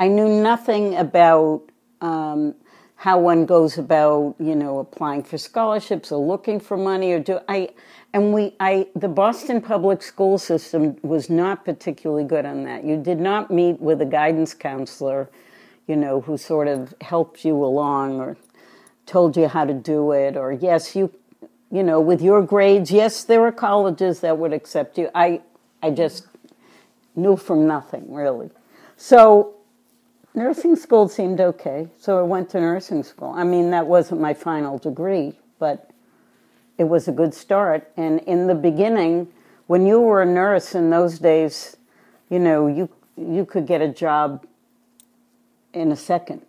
I 0.00 0.08
knew 0.08 0.28
nothing 0.28 0.96
about 0.96 1.62
um, 2.00 2.54
how 3.02 3.18
one 3.18 3.44
goes 3.44 3.78
about, 3.78 4.36
you 4.38 4.54
know, 4.54 4.78
applying 4.78 5.24
for 5.24 5.36
scholarships 5.36 6.12
or 6.12 6.24
looking 6.24 6.60
for 6.60 6.76
money 6.76 7.10
or 7.10 7.18
do 7.18 7.40
I 7.48 7.70
and 8.12 8.32
we 8.32 8.54
I 8.60 8.86
the 8.94 9.08
Boston 9.08 9.60
public 9.60 10.02
school 10.02 10.38
system 10.38 10.96
was 11.02 11.28
not 11.28 11.64
particularly 11.64 12.22
good 12.22 12.46
on 12.46 12.62
that. 12.62 12.84
You 12.84 12.96
did 12.96 13.18
not 13.18 13.50
meet 13.50 13.80
with 13.80 14.00
a 14.02 14.04
guidance 14.06 14.54
counselor, 14.54 15.28
you 15.88 15.96
know, 15.96 16.20
who 16.20 16.36
sort 16.36 16.68
of 16.68 16.94
helped 17.00 17.44
you 17.44 17.56
along 17.56 18.20
or 18.20 18.36
told 19.04 19.36
you 19.36 19.48
how 19.48 19.64
to 19.64 19.74
do 19.74 20.12
it 20.12 20.36
or 20.36 20.52
yes, 20.52 20.94
you 20.94 21.12
you 21.72 21.82
know, 21.82 22.00
with 22.00 22.22
your 22.22 22.40
grades, 22.40 22.92
yes, 22.92 23.24
there 23.24 23.44
are 23.44 23.50
colleges 23.50 24.20
that 24.20 24.38
would 24.38 24.52
accept 24.52 24.96
you. 24.96 25.10
I 25.12 25.40
I 25.82 25.90
just 25.90 26.28
knew 27.16 27.36
from 27.36 27.66
nothing, 27.66 28.14
really. 28.14 28.50
So 28.96 29.56
nursing 30.34 30.76
school 30.76 31.08
seemed 31.08 31.40
okay, 31.40 31.88
so 31.98 32.18
I 32.18 32.22
went 32.22 32.50
to 32.50 32.60
nursing 32.60 33.02
school. 33.02 33.32
I 33.34 33.44
mean, 33.44 33.70
that 33.70 33.86
wasn't 33.86 34.20
my 34.20 34.34
final 34.34 34.78
degree, 34.78 35.38
but 35.58 35.90
it 36.78 36.84
was 36.84 37.08
a 37.08 37.12
good 37.12 37.34
start. 37.34 37.90
And 37.96 38.20
in 38.20 38.46
the 38.46 38.54
beginning, 38.54 39.28
when 39.66 39.86
you 39.86 40.00
were 40.00 40.22
a 40.22 40.26
nurse 40.26 40.74
in 40.74 40.90
those 40.90 41.18
days, 41.18 41.76
you 42.30 42.38
know, 42.38 42.66
you 42.66 42.88
you 43.16 43.44
could 43.44 43.66
get 43.66 43.82
a 43.82 43.88
job 43.88 44.46
in 45.72 45.92
a 45.92 45.96
second. 45.96 46.42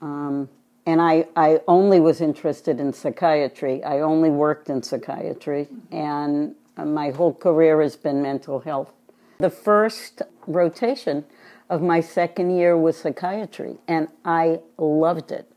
Um, 0.00 0.48
and 0.86 1.00
I, 1.00 1.26
I 1.36 1.60
only 1.68 2.00
was 2.00 2.20
interested 2.20 2.80
in 2.80 2.92
psychiatry. 2.92 3.82
I 3.84 4.00
only 4.00 4.30
worked 4.30 4.70
in 4.70 4.82
psychiatry, 4.82 5.68
and 5.90 6.54
my 6.76 7.10
whole 7.10 7.34
career 7.34 7.82
has 7.82 7.96
been 7.96 8.22
mental 8.22 8.60
health. 8.60 8.92
The 9.38 9.50
first 9.50 10.22
rotation, 10.46 11.24
of 11.70 11.80
my 11.80 12.00
second 12.00 12.50
year 12.50 12.76
was 12.76 12.98
psychiatry, 12.98 13.78
and 13.88 14.08
I 14.24 14.58
loved 14.76 15.30
it. 15.30 15.50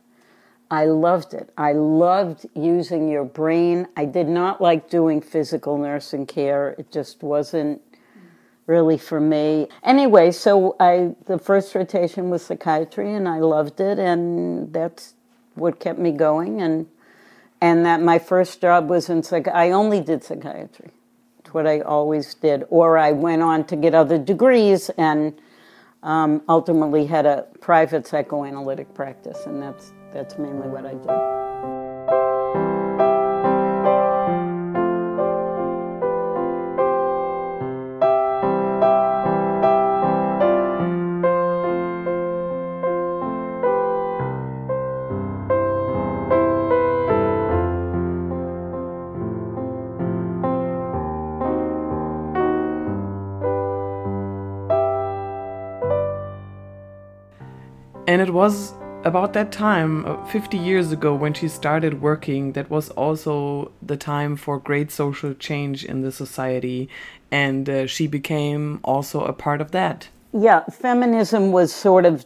I 0.70 0.86
loved 0.86 1.34
it. 1.34 1.50
I 1.58 1.74
loved 1.74 2.46
using 2.56 3.10
your 3.10 3.26
brain. 3.26 3.88
I 3.98 4.06
did 4.06 4.28
not 4.28 4.62
like 4.62 4.90
doing 4.90 5.22
physical 5.22 5.78
nursing 5.78 6.26
care. 6.26 6.76
It 6.78 6.92
just 6.92 7.22
wasn't 7.22 7.82
really 8.66 8.98
for 8.98 9.20
me. 9.20 9.68
Anyway, 9.84 10.32
so 10.32 10.76
I 10.80 11.16
the 11.26 11.38
first 11.38 11.76
rotation 11.76 12.30
was 12.30 12.46
psychiatry 12.46 13.14
and 13.14 13.28
I 13.28 13.40
loved 13.40 13.80
it 13.82 14.00
and 14.00 14.72
that's 14.74 15.14
what 15.56 15.80
kept 15.80 16.00
me 16.00 16.12
going 16.12 16.62
and 16.62 16.88
and 17.62 17.86
that 17.86 18.02
my 18.02 18.18
first 18.18 18.60
job 18.62 18.90
was 18.90 19.10
in 19.10 19.22
psych 19.22 19.48
I 19.48 19.72
only 19.72 20.02
did 20.02 20.24
psychiatry. 20.24 20.92
It's 21.40 21.54
what 21.54 21.68
I 21.68 21.82
always 21.82 22.34
did. 22.34 22.64
Or 22.70 22.98
I 22.98 23.12
went 23.12 23.42
on 23.42 23.66
to 23.66 23.76
get 23.76 23.94
other 23.94 24.18
degrees 24.18 24.90
and 24.98 25.34
um, 26.04 26.42
ultimately 26.48 27.06
had 27.06 27.26
a 27.26 27.48
private 27.60 28.06
psychoanalytic 28.06 28.94
practice 28.94 29.46
and 29.46 29.62
that's 29.62 29.94
that's 30.12 30.38
mainly 30.38 30.68
what 30.68 30.86
I 30.86 30.94
did. 30.94 31.53
It 58.24 58.34
was 58.34 58.74
about 59.04 59.34
that 59.34 59.52
time, 59.52 60.06
uh, 60.06 60.26
50 60.26 60.58
years 60.58 60.92
ago, 60.92 61.14
when 61.14 61.34
she 61.34 61.50
started 61.50 62.02
working, 62.02 62.54
that 62.54 62.70
was 62.70 62.90
also 62.92 63.72
the 63.82 63.98
time 63.98 64.38
for 64.38 64.58
great 64.58 64.92
social 64.92 65.34
change 65.34 65.84
in 65.84 66.02
the 66.02 66.12
society. 66.12 66.90
And 67.30 67.70
uh, 67.70 67.86
she 67.86 68.08
became 68.08 68.80
also 68.84 69.26
a 69.26 69.34
part 69.34 69.60
of 69.60 69.72
that. 69.72 70.08
Yeah, 70.32 70.64
feminism 70.72 71.52
was 71.52 71.74
sort 71.74 72.06
of 72.06 72.26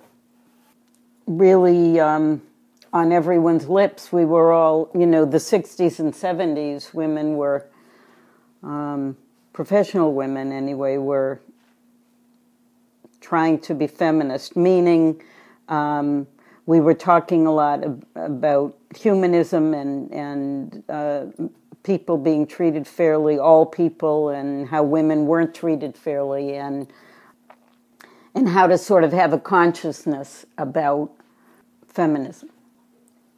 really 1.25 1.99
um, 1.99 2.41
on 2.93 3.11
everyone's 3.11 3.67
lips. 3.67 4.11
We 4.13 4.23
were 4.23 4.53
all, 4.53 4.89
you 4.93 5.07
know, 5.07 5.25
the 5.25 5.39
60s 5.39 5.99
and 5.99 6.13
70s, 6.13 6.93
women 6.93 7.37
were, 7.37 7.65
um, 8.63 9.17
professional 9.51 10.13
women 10.13 10.51
anyway, 10.51 10.97
were 10.97 11.41
trying 13.19 13.59
to 13.59 13.73
be 13.73 13.87
feminist, 13.87 14.55
meaning 14.55 15.21
um, 15.69 16.27
we 16.65 16.79
were 16.79 16.93
talking 16.93 17.47
a 17.47 17.53
lot 17.53 17.83
ab- 17.83 18.05
about 18.15 18.77
humanism 18.95 19.73
and, 19.73 20.11
and 20.11 20.83
uh, 20.89 21.25
people 21.83 22.17
being 22.17 22.45
treated 22.45 22.85
fairly, 22.85 23.39
all 23.39 23.65
people, 23.65 24.29
and 24.29 24.67
how 24.67 24.83
women 24.83 25.25
weren't 25.25 25.55
treated 25.55 25.97
fairly, 25.97 26.55
and 26.55 26.87
and 28.35 28.49
how 28.49 28.67
to 28.67 28.77
sort 28.77 29.03
of 29.03 29.11
have 29.11 29.33
a 29.33 29.39
consciousness 29.39 30.45
about 30.59 31.11
feminism. 31.87 32.49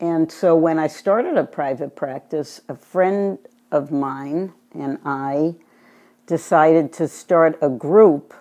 And 0.02 0.30
so 0.30 0.58
when 0.58 0.78
I 0.78 0.88
started 0.88 1.38
a 1.38 1.46
private 1.46 1.96
practice, 1.96 2.60
a 2.68 2.76
friend 2.76 3.38
of 3.72 3.92
mine 3.92 4.52
and 4.74 4.98
I 5.06 5.56
decided 6.26 6.92
to 6.94 7.08
start 7.08 7.58
a 7.62 7.70
group, 7.70 8.34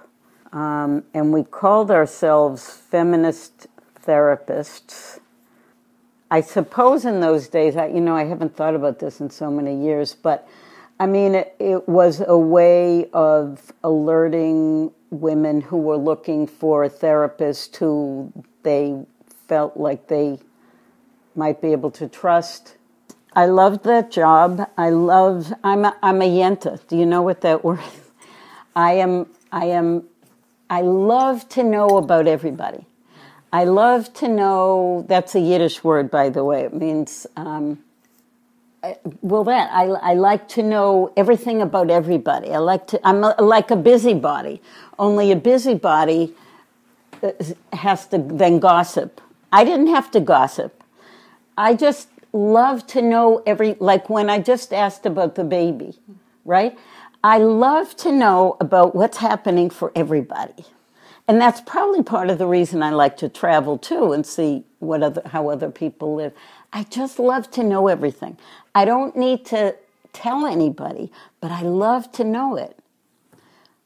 um, 0.52 1.04
and 1.14 1.32
we 1.32 1.44
called 1.44 1.92
ourselves 1.92 2.68
Feminist 2.68 3.68
Therapists. 4.08 5.20
I 6.30 6.40
suppose 6.40 7.04
in 7.04 7.20
those 7.20 7.48
days, 7.48 7.76
I, 7.76 7.88
you 7.88 8.00
know, 8.00 8.16
I 8.16 8.24
haven't 8.24 8.56
thought 8.56 8.74
about 8.74 8.98
this 9.00 9.20
in 9.20 9.28
so 9.28 9.50
many 9.50 9.84
years, 9.84 10.14
but 10.14 10.48
I 10.98 11.06
mean, 11.06 11.34
it, 11.34 11.54
it 11.58 11.86
was 11.86 12.22
a 12.26 12.36
way 12.36 13.08
of 13.12 13.70
alerting 13.84 14.92
women 15.10 15.60
who 15.60 15.76
were 15.76 15.98
looking 15.98 16.46
for 16.46 16.84
a 16.84 16.88
therapist 16.88 17.76
who 17.76 18.32
they 18.62 18.98
felt 19.46 19.76
like 19.76 20.08
they 20.08 20.38
might 21.36 21.60
be 21.60 21.72
able 21.72 21.90
to 21.92 22.08
trust. 22.08 22.76
I 23.34 23.46
loved 23.46 23.84
that 23.84 24.10
job. 24.10 24.68
I 24.78 24.90
love. 24.90 25.52
I'm 25.62 25.84
a, 25.84 25.96
I'm 26.02 26.22
a 26.22 26.28
yenta. 26.28 26.80
Do 26.88 26.96
you 26.96 27.06
know 27.06 27.22
what 27.22 27.42
that 27.42 27.62
word? 27.64 27.80
Is? 27.80 28.10
I 28.74 28.92
am. 28.94 29.26
I 29.52 29.66
am. 29.66 30.04
I 30.70 30.80
love 30.80 31.48
to 31.50 31.62
know 31.62 31.98
about 31.98 32.26
everybody. 32.26 32.86
I 33.52 33.64
love 33.64 34.12
to 34.14 34.28
know. 34.28 35.04
That's 35.08 35.34
a 35.34 35.40
Yiddish 35.40 35.82
word, 35.82 36.10
by 36.10 36.28
the 36.28 36.44
way. 36.44 36.62
It 36.62 36.74
means. 36.74 37.26
Um, 37.36 37.78
well, 39.22 39.44
that 39.44 39.70
I, 39.72 39.84
I 39.86 40.14
like 40.14 40.48
to 40.50 40.62
know 40.62 41.12
everything 41.16 41.60
about 41.62 41.90
everybody. 41.90 42.52
I 42.52 42.58
like 42.58 42.86
to. 42.88 43.06
I'm 43.06 43.24
a, 43.24 43.34
like 43.40 43.70
a 43.70 43.76
busybody. 43.76 44.62
Only 44.98 45.32
a 45.32 45.36
busybody 45.36 46.34
uh, 47.22 47.32
has 47.72 48.06
to 48.08 48.18
then 48.18 48.58
gossip. 48.58 49.20
I 49.52 49.64
didn't 49.64 49.88
have 49.88 50.10
to 50.12 50.20
gossip. 50.20 50.84
I 51.56 51.74
just 51.74 52.08
love 52.32 52.86
to 52.88 53.02
know 53.02 53.42
every. 53.46 53.76
Like 53.80 54.08
when 54.10 54.30
I 54.30 54.38
just 54.38 54.72
asked 54.72 55.06
about 55.06 55.34
the 55.34 55.44
baby, 55.44 55.98
right? 56.44 56.78
I 57.24 57.38
love 57.38 57.96
to 57.98 58.12
know 58.12 58.56
about 58.60 58.94
what's 58.94 59.18
happening 59.18 59.70
for 59.70 59.90
everybody. 59.94 60.64
And 61.28 61.40
that's 61.40 61.60
probably 61.60 62.02
part 62.02 62.30
of 62.30 62.38
the 62.38 62.46
reason 62.46 62.82
I 62.82 62.90
like 62.90 63.18
to 63.18 63.28
travel 63.28 63.76
too 63.78 64.12
and 64.12 64.26
see 64.26 64.64
what 64.78 65.02
other, 65.02 65.22
how 65.26 65.50
other 65.50 65.70
people 65.70 66.14
live. 66.14 66.32
I 66.72 66.84
just 66.84 67.18
love 67.18 67.50
to 67.52 67.62
know 67.62 67.88
everything. 67.88 68.38
I 68.74 68.86
don't 68.86 69.14
need 69.14 69.44
to 69.46 69.76
tell 70.14 70.46
anybody, 70.46 71.12
but 71.42 71.52
I 71.52 71.62
love 71.62 72.10
to 72.12 72.24
know 72.24 72.56
it. 72.56 72.78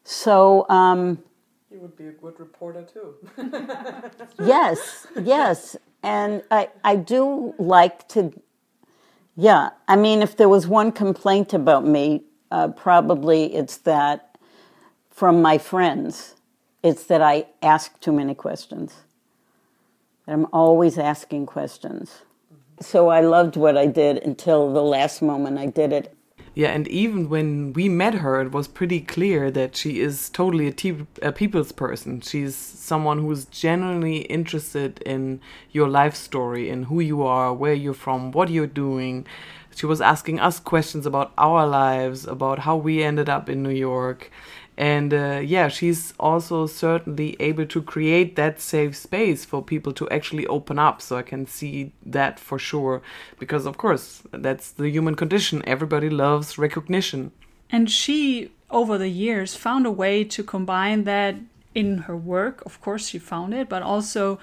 So, 0.05 0.65
um, 0.69 1.19
You 1.71 1.79
would 1.81 1.97
be 1.97 2.07
a 2.07 2.11
good 2.11 2.39
reporter 2.39 2.83
too. 2.83 3.15
yes, 4.43 5.07
yes. 5.21 5.75
And 6.01 6.43
I, 6.51 6.69
I 6.83 6.95
do 6.95 7.55
like 7.57 8.07
to, 8.09 8.33
yeah. 9.35 9.71
I 9.87 9.97
mean, 9.97 10.21
if 10.21 10.37
there 10.37 10.49
was 10.49 10.67
one 10.67 10.91
complaint 10.93 11.53
about 11.53 11.85
me, 11.85 12.23
uh, 12.51 12.69
probably 12.69 13.53
it's 13.55 13.77
that 13.79 14.37
from 15.09 15.41
my 15.41 15.57
friends, 15.57 16.35
it's 16.83 17.05
that 17.05 17.21
I 17.21 17.45
ask 17.61 17.99
too 17.99 18.11
many 18.11 18.35
questions. 18.35 18.93
I'm 20.27 20.47
always 20.53 20.97
asking 20.97 21.47
questions. 21.47 22.21
So 22.79 23.07
I 23.09 23.21
loved 23.21 23.55
what 23.55 23.77
I 23.77 23.87
did 23.87 24.17
until 24.17 24.73
the 24.73 24.83
last 24.83 25.21
moment 25.21 25.57
I 25.57 25.67
did 25.67 25.93
it. 25.93 26.15
Yeah, 26.55 26.69
and 26.69 26.87
even 26.87 27.29
when 27.29 27.73
we 27.73 27.89
met 27.89 28.15
her, 28.15 28.39
it 28.41 28.51
was 28.51 28.67
pretty 28.67 28.99
clear 29.01 29.49
that 29.49 29.75
she 29.75 30.01
is 30.01 30.29
totally 30.29 30.67
a, 30.67 31.27
a 31.27 31.31
people's 31.31 31.71
person. 31.71 32.21
She's 32.21 32.55
someone 32.55 33.19
who's 33.19 33.45
genuinely 33.45 34.17
interested 34.17 35.01
in 35.01 35.41
your 35.71 35.89
life 35.89 36.15
story, 36.15 36.69
in 36.69 36.83
who 36.83 36.99
you 36.99 37.23
are, 37.23 37.51
where 37.51 37.73
you're 37.73 37.95
from, 37.95 38.31
what 38.31 38.49
you're 38.49 38.67
doing. 38.67 39.25
She 39.75 39.87
was 39.87 39.99
asking 39.99 40.39
us 40.39 40.59
questions 40.59 41.07
about 41.07 41.33
our 41.39 41.65
lives, 41.65 42.27
about 42.27 42.59
how 42.59 42.75
we 42.75 43.01
ended 43.01 43.29
up 43.29 43.49
in 43.49 43.63
New 43.63 43.71
York. 43.71 44.29
And 44.77 45.13
uh, 45.13 45.41
yeah, 45.43 45.67
she's 45.67 46.13
also 46.19 46.65
certainly 46.65 47.35
able 47.39 47.65
to 47.67 47.81
create 47.81 48.35
that 48.35 48.59
safe 48.59 48.95
space 48.95 49.45
for 49.45 49.61
people 49.61 49.93
to 49.93 50.09
actually 50.09 50.47
open 50.47 50.79
up. 50.79 51.01
So 51.01 51.15
I 51.15 51.21
can 51.21 51.45
see 51.45 51.91
that 52.05 52.39
for 52.39 52.57
sure. 52.57 53.01
Because, 53.39 53.65
of 53.65 53.77
course, 53.77 54.23
that's 54.31 54.71
the 54.71 54.89
human 54.89 55.15
condition. 55.15 55.61
Everybody 55.67 56.09
loves 56.09 56.57
recognition. 56.57 57.31
And 57.69 57.89
she, 57.89 58.51
over 58.69 58.97
the 58.97 59.09
years, 59.09 59.55
found 59.55 59.85
a 59.85 59.91
way 59.91 60.23
to 60.23 60.43
combine 60.43 61.03
that 61.03 61.35
in 61.75 61.99
her 61.99 62.17
work. 62.17 62.63
Of 62.65 62.81
course, 62.81 63.07
she 63.07 63.19
found 63.19 63.53
it, 63.53 63.69
but 63.69 63.83
also 63.83 64.39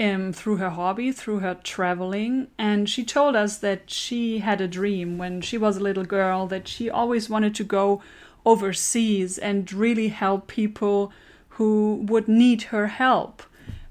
um, 0.00 0.32
through 0.32 0.56
her 0.56 0.70
hobby, 0.70 1.12
through 1.12 1.40
her 1.40 1.54
traveling. 1.54 2.48
And 2.58 2.88
she 2.88 3.04
told 3.04 3.36
us 3.36 3.58
that 3.58 3.90
she 3.90 4.38
had 4.38 4.60
a 4.60 4.68
dream 4.68 5.18
when 5.18 5.40
she 5.40 5.58
was 5.58 5.76
a 5.76 5.80
little 5.80 6.04
girl 6.04 6.46
that 6.48 6.68
she 6.68 6.88
always 6.90 7.28
wanted 7.28 7.54
to 7.56 7.64
go 7.64 8.02
overseas 8.44 9.38
and 9.38 9.72
really 9.72 10.08
help 10.08 10.46
people 10.46 11.12
who 11.50 12.04
would 12.08 12.28
need 12.28 12.62
her 12.64 12.88
help. 12.88 13.42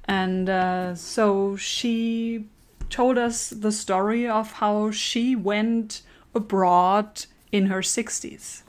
And 0.05 0.49
uh, 0.49 0.95
so 0.95 1.55
she 1.55 2.45
told 2.89 3.17
us 3.17 3.49
the 3.49 3.71
story 3.71 4.27
of 4.27 4.53
how 4.53 4.91
she 4.91 5.35
went 5.35 6.01
abroad 6.35 7.25
in 7.51 7.67
her 7.67 7.81
60s. 7.81 8.63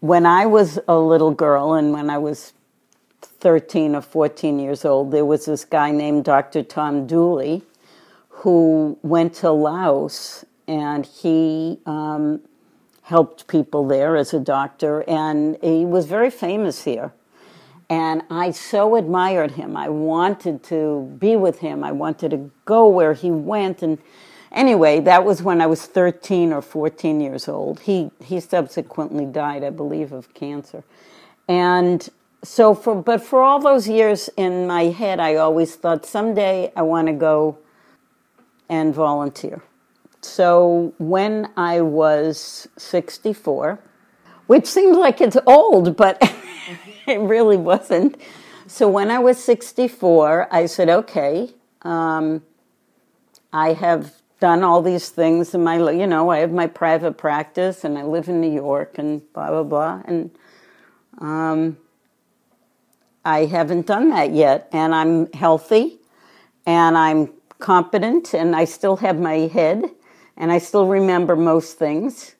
When 0.00 0.26
I 0.26 0.46
was 0.46 0.78
a 0.88 0.98
little 0.98 1.30
girl 1.30 1.74
and 1.74 1.92
when 1.92 2.10
I 2.10 2.18
was 2.18 2.52
13 3.22 3.94
or 3.94 4.00
14 4.00 4.58
years 4.58 4.84
old, 4.84 5.12
there 5.12 5.24
was 5.24 5.44
this 5.44 5.64
guy 5.64 5.90
named 5.90 6.24
Dr. 6.24 6.62
Tom 6.62 7.06
Dooley 7.06 7.62
who 8.28 8.98
went 9.02 9.34
to 9.34 9.50
Laos 9.50 10.44
and 10.66 11.04
he 11.04 11.78
um, 11.86 12.40
helped 13.10 13.48
people 13.48 13.88
there 13.88 14.16
as 14.16 14.32
a 14.32 14.38
doctor, 14.38 15.02
and 15.08 15.58
he 15.60 15.84
was 15.84 16.06
very 16.06 16.30
famous 16.30 16.84
here. 16.84 17.12
And 17.88 18.22
I 18.30 18.52
so 18.52 18.94
admired 18.94 19.50
him. 19.50 19.76
I 19.76 19.88
wanted 19.88 20.62
to 20.74 21.12
be 21.18 21.34
with 21.34 21.58
him. 21.58 21.82
I 21.82 21.90
wanted 21.90 22.30
to 22.30 22.50
go 22.64 22.86
where 22.86 23.14
he 23.14 23.32
went. 23.32 23.82
And 23.82 23.98
anyway, 24.52 25.00
that 25.00 25.24
was 25.24 25.42
when 25.42 25.60
I 25.60 25.66
was 25.66 25.86
13 25.86 26.52
or 26.52 26.62
14 26.62 27.20
years 27.20 27.48
old. 27.48 27.80
He, 27.80 28.12
he 28.22 28.38
subsequently 28.38 29.26
died, 29.26 29.64
I 29.64 29.70
believe, 29.70 30.12
of 30.12 30.32
cancer. 30.32 30.84
And 31.48 32.08
so, 32.44 32.76
for, 32.76 32.94
but 32.94 33.24
for 33.24 33.42
all 33.42 33.58
those 33.58 33.88
years 33.88 34.30
in 34.36 34.68
my 34.68 34.84
head, 34.84 35.18
I 35.18 35.34
always 35.34 35.74
thought 35.74 36.06
someday 36.06 36.72
I 36.76 36.82
want 36.82 37.08
to 37.08 37.12
go 37.12 37.58
and 38.68 38.94
volunteer. 38.94 39.64
So 40.22 40.94
when 40.98 41.50
I 41.56 41.80
was 41.80 42.68
64, 42.76 43.80
which 44.46 44.66
seems 44.66 44.96
like 44.96 45.20
it's 45.20 45.36
old, 45.46 45.96
but 45.96 46.18
it 47.06 47.20
really 47.20 47.56
wasn't. 47.56 48.20
So 48.66 48.88
when 48.88 49.10
I 49.10 49.18
was 49.18 49.42
64, 49.42 50.48
I 50.52 50.66
said, 50.66 50.88
okay, 50.88 51.50
um, 51.82 52.42
I 53.52 53.72
have 53.72 54.14
done 54.38 54.62
all 54.62 54.82
these 54.82 55.08
things 55.08 55.54
in 55.54 55.64
my, 55.64 55.90
you 55.90 56.06
know, 56.06 56.30
I 56.30 56.38
have 56.38 56.52
my 56.52 56.66
private 56.66 57.16
practice 57.18 57.84
and 57.84 57.98
I 57.98 58.02
live 58.02 58.28
in 58.28 58.40
New 58.40 58.52
York 58.52 58.98
and 58.98 59.20
blah, 59.32 59.50
blah, 59.50 59.62
blah. 59.62 60.02
And 60.04 60.30
um, 61.18 61.76
I 63.24 63.44
haven't 63.46 63.86
done 63.86 64.10
that 64.10 64.32
yet. 64.32 64.68
And 64.72 64.94
I'm 64.94 65.30
healthy 65.32 65.98
and 66.66 66.96
I'm 66.96 67.32
competent 67.58 68.34
and 68.34 68.56
I 68.56 68.64
still 68.64 68.96
have 68.96 69.18
my 69.18 69.48
head 69.48 69.84
and 70.40 70.50
I 70.50 70.56
still 70.58 70.86
remember 70.86 71.36
most 71.36 71.78
things. 71.78 72.34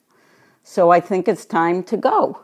So 0.63 0.89
I 0.89 0.99
think 0.99 1.27
it's 1.27 1.45
time 1.45 1.83
to 1.83 1.97
go. 1.97 2.41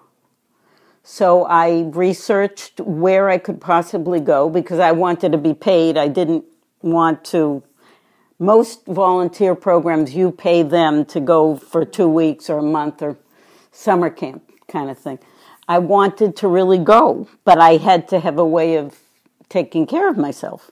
So 1.03 1.45
I 1.45 1.89
researched 1.93 2.79
where 2.79 3.27
I 3.27 3.39
could 3.39 3.59
possibly 3.59 4.19
go 4.19 4.49
because 4.49 4.79
I 4.79 4.91
wanted 4.91 5.31
to 5.31 5.37
be 5.39 5.55
paid. 5.55 5.97
I 5.97 6.09
didn't 6.09 6.45
want 6.83 7.25
to. 7.25 7.63
Most 8.37 8.85
volunteer 8.85 9.55
programs, 9.55 10.13
you 10.13 10.31
pay 10.31 10.61
them 10.61 11.05
to 11.05 11.19
go 11.19 11.55
for 11.55 11.83
two 11.83 12.07
weeks 12.07 12.51
or 12.51 12.59
a 12.59 12.63
month 12.63 13.01
or 13.01 13.17
summer 13.71 14.11
camp 14.11 14.43
kind 14.67 14.91
of 14.91 14.99
thing. 14.99 15.17
I 15.67 15.79
wanted 15.79 16.35
to 16.35 16.47
really 16.47 16.77
go, 16.77 17.27
but 17.45 17.57
I 17.57 17.77
had 17.77 18.07
to 18.09 18.19
have 18.19 18.37
a 18.37 18.45
way 18.45 18.75
of 18.75 18.99
taking 19.49 19.87
care 19.87 20.07
of 20.07 20.17
myself. 20.17 20.69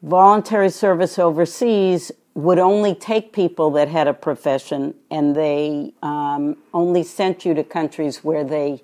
Voluntary 0.00 0.70
service 0.70 1.18
overseas 1.18 2.12
would 2.38 2.60
only 2.60 2.94
take 2.94 3.32
people 3.32 3.68
that 3.72 3.88
had 3.88 4.06
a 4.06 4.14
profession, 4.14 4.94
and 5.10 5.34
they 5.34 5.92
um, 6.04 6.56
only 6.72 7.02
sent 7.02 7.44
you 7.44 7.52
to 7.52 7.64
countries 7.64 8.22
where 8.22 8.44
they 8.44 8.80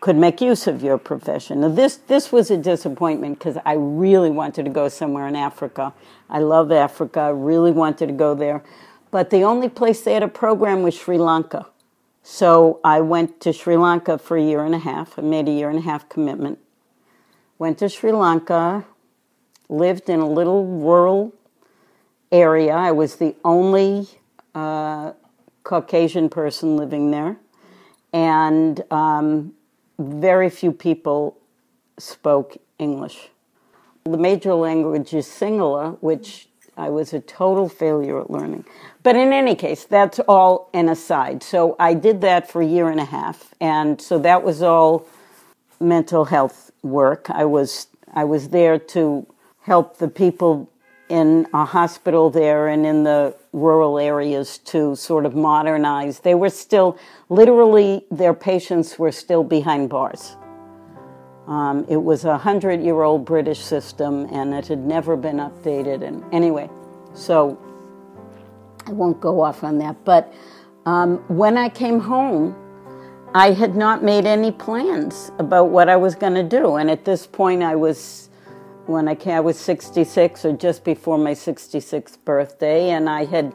could 0.00 0.16
make 0.16 0.42
use 0.42 0.66
of 0.66 0.82
your 0.82 0.98
profession. 0.98 1.62
Now, 1.62 1.70
this 1.70 1.96
this 1.96 2.30
was 2.30 2.50
a 2.50 2.58
disappointment 2.58 3.38
because 3.38 3.56
I 3.64 3.72
really 3.72 4.28
wanted 4.28 4.66
to 4.66 4.70
go 4.70 4.90
somewhere 4.90 5.26
in 5.26 5.34
Africa. 5.34 5.94
I 6.28 6.40
love 6.40 6.70
Africa. 6.70 7.20
I 7.20 7.30
really 7.30 7.70
wanted 7.70 8.08
to 8.08 8.12
go 8.12 8.34
there, 8.34 8.62
but 9.10 9.30
the 9.30 9.44
only 9.44 9.70
place 9.70 10.02
they 10.02 10.12
had 10.12 10.22
a 10.22 10.28
program 10.28 10.82
was 10.82 10.94
Sri 10.94 11.16
Lanka. 11.16 11.64
So 12.22 12.80
I 12.84 13.00
went 13.00 13.40
to 13.40 13.54
Sri 13.54 13.78
Lanka 13.78 14.18
for 14.18 14.36
a 14.36 14.42
year 14.42 14.62
and 14.62 14.74
a 14.74 14.80
half. 14.80 15.18
I 15.18 15.22
made 15.22 15.48
a 15.48 15.52
year 15.52 15.70
and 15.70 15.78
a 15.78 15.82
half 15.90 16.06
commitment. 16.10 16.58
Went 17.58 17.78
to 17.78 17.88
Sri 17.88 18.12
Lanka, 18.12 18.84
lived 19.70 20.10
in 20.10 20.20
a 20.20 20.28
little 20.28 20.66
rural 20.66 21.32
area. 22.30 22.72
I 22.72 22.92
was 22.92 23.16
the 23.16 23.34
only 23.44 24.08
uh, 24.54 25.12
Caucasian 25.64 26.28
person 26.28 26.76
living 26.76 27.10
there, 27.10 27.36
and 28.12 28.82
um, 28.90 29.54
very 29.98 30.50
few 30.50 30.72
people 30.72 31.38
spoke 31.98 32.56
English. 32.78 33.28
The 34.04 34.16
major 34.16 34.54
language 34.54 35.12
is 35.12 35.26
Sinhala, 35.26 35.98
which 36.00 36.48
I 36.76 36.90
was 36.90 37.12
a 37.12 37.20
total 37.20 37.68
failure 37.68 38.20
at 38.20 38.30
learning. 38.30 38.64
But 39.02 39.16
in 39.16 39.32
any 39.32 39.54
case, 39.54 39.84
that's 39.84 40.20
all 40.20 40.70
an 40.72 40.88
aside. 40.88 41.42
So 41.42 41.74
I 41.78 41.94
did 41.94 42.20
that 42.20 42.50
for 42.50 42.62
a 42.62 42.66
year 42.66 42.88
and 42.88 43.00
a 43.00 43.04
half, 43.04 43.52
and 43.60 44.00
so 44.00 44.18
that 44.20 44.42
was 44.42 44.62
all 44.62 45.06
mental 45.80 46.26
health 46.26 46.70
work. 46.82 47.28
I 47.30 47.44
was 47.44 47.88
I 48.14 48.24
was 48.24 48.48
there 48.48 48.78
to 48.78 49.26
help 49.62 49.98
the 49.98 50.08
people 50.08 50.70
in 51.08 51.46
a 51.54 51.64
hospital 51.64 52.30
there 52.30 52.68
and 52.68 52.84
in 52.84 53.04
the 53.04 53.34
rural 53.52 53.98
areas 53.98 54.58
to 54.58 54.94
sort 54.94 55.24
of 55.24 55.34
modernize. 55.34 56.20
They 56.20 56.34
were 56.34 56.50
still, 56.50 56.98
literally, 57.28 58.04
their 58.10 58.34
patients 58.34 58.98
were 58.98 59.12
still 59.12 59.42
behind 59.42 59.88
bars. 59.90 60.36
Um, 61.46 61.86
it 61.88 61.96
was 61.96 62.24
a 62.24 62.36
hundred 62.36 62.82
year 62.82 63.02
old 63.02 63.24
British 63.24 63.60
system 63.60 64.26
and 64.30 64.52
it 64.52 64.66
had 64.66 64.80
never 64.80 65.16
been 65.16 65.36
updated. 65.36 66.02
And 66.06 66.22
anyway, 66.32 66.68
so 67.14 67.58
I 68.86 68.92
won't 68.92 69.18
go 69.20 69.40
off 69.40 69.64
on 69.64 69.78
that. 69.78 69.96
But 70.04 70.32
um, 70.84 71.18
when 71.28 71.56
I 71.56 71.70
came 71.70 72.00
home, 72.00 72.54
I 73.34 73.52
had 73.52 73.76
not 73.76 74.02
made 74.02 74.24
any 74.24 74.52
plans 74.52 75.30
about 75.38 75.70
what 75.70 75.88
I 75.88 75.96
was 75.96 76.14
going 76.14 76.34
to 76.34 76.42
do. 76.42 76.76
And 76.76 76.90
at 76.90 77.04
this 77.04 77.26
point, 77.26 77.62
I 77.62 77.76
was 77.76 78.27
when 78.88 79.06
I 79.06 79.14
came, 79.14 79.34
I 79.34 79.40
was 79.40 79.58
66 79.58 80.46
or 80.46 80.52
just 80.54 80.82
before 80.82 81.18
my 81.18 81.32
66th 81.32 82.24
birthday, 82.24 82.90
and 82.90 83.08
I 83.08 83.26
had, 83.26 83.52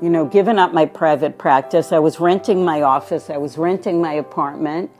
you 0.00 0.08
know, 0.08 0.24
given 0.24 0.58
up 0.58 0.72
my 0.72 0.86
private 0.86 1.36
practice. 1.36 1.92
I 1.92 1.98
was 1.98 2.18
renting 2.18 2.64
my 2.64 2.80
office, 2.80 3.28
I 3.28 3.36
was 3.36 3.58
renting 3.58 4.00
my 4.00 4.14
apartment, 4.14 4.90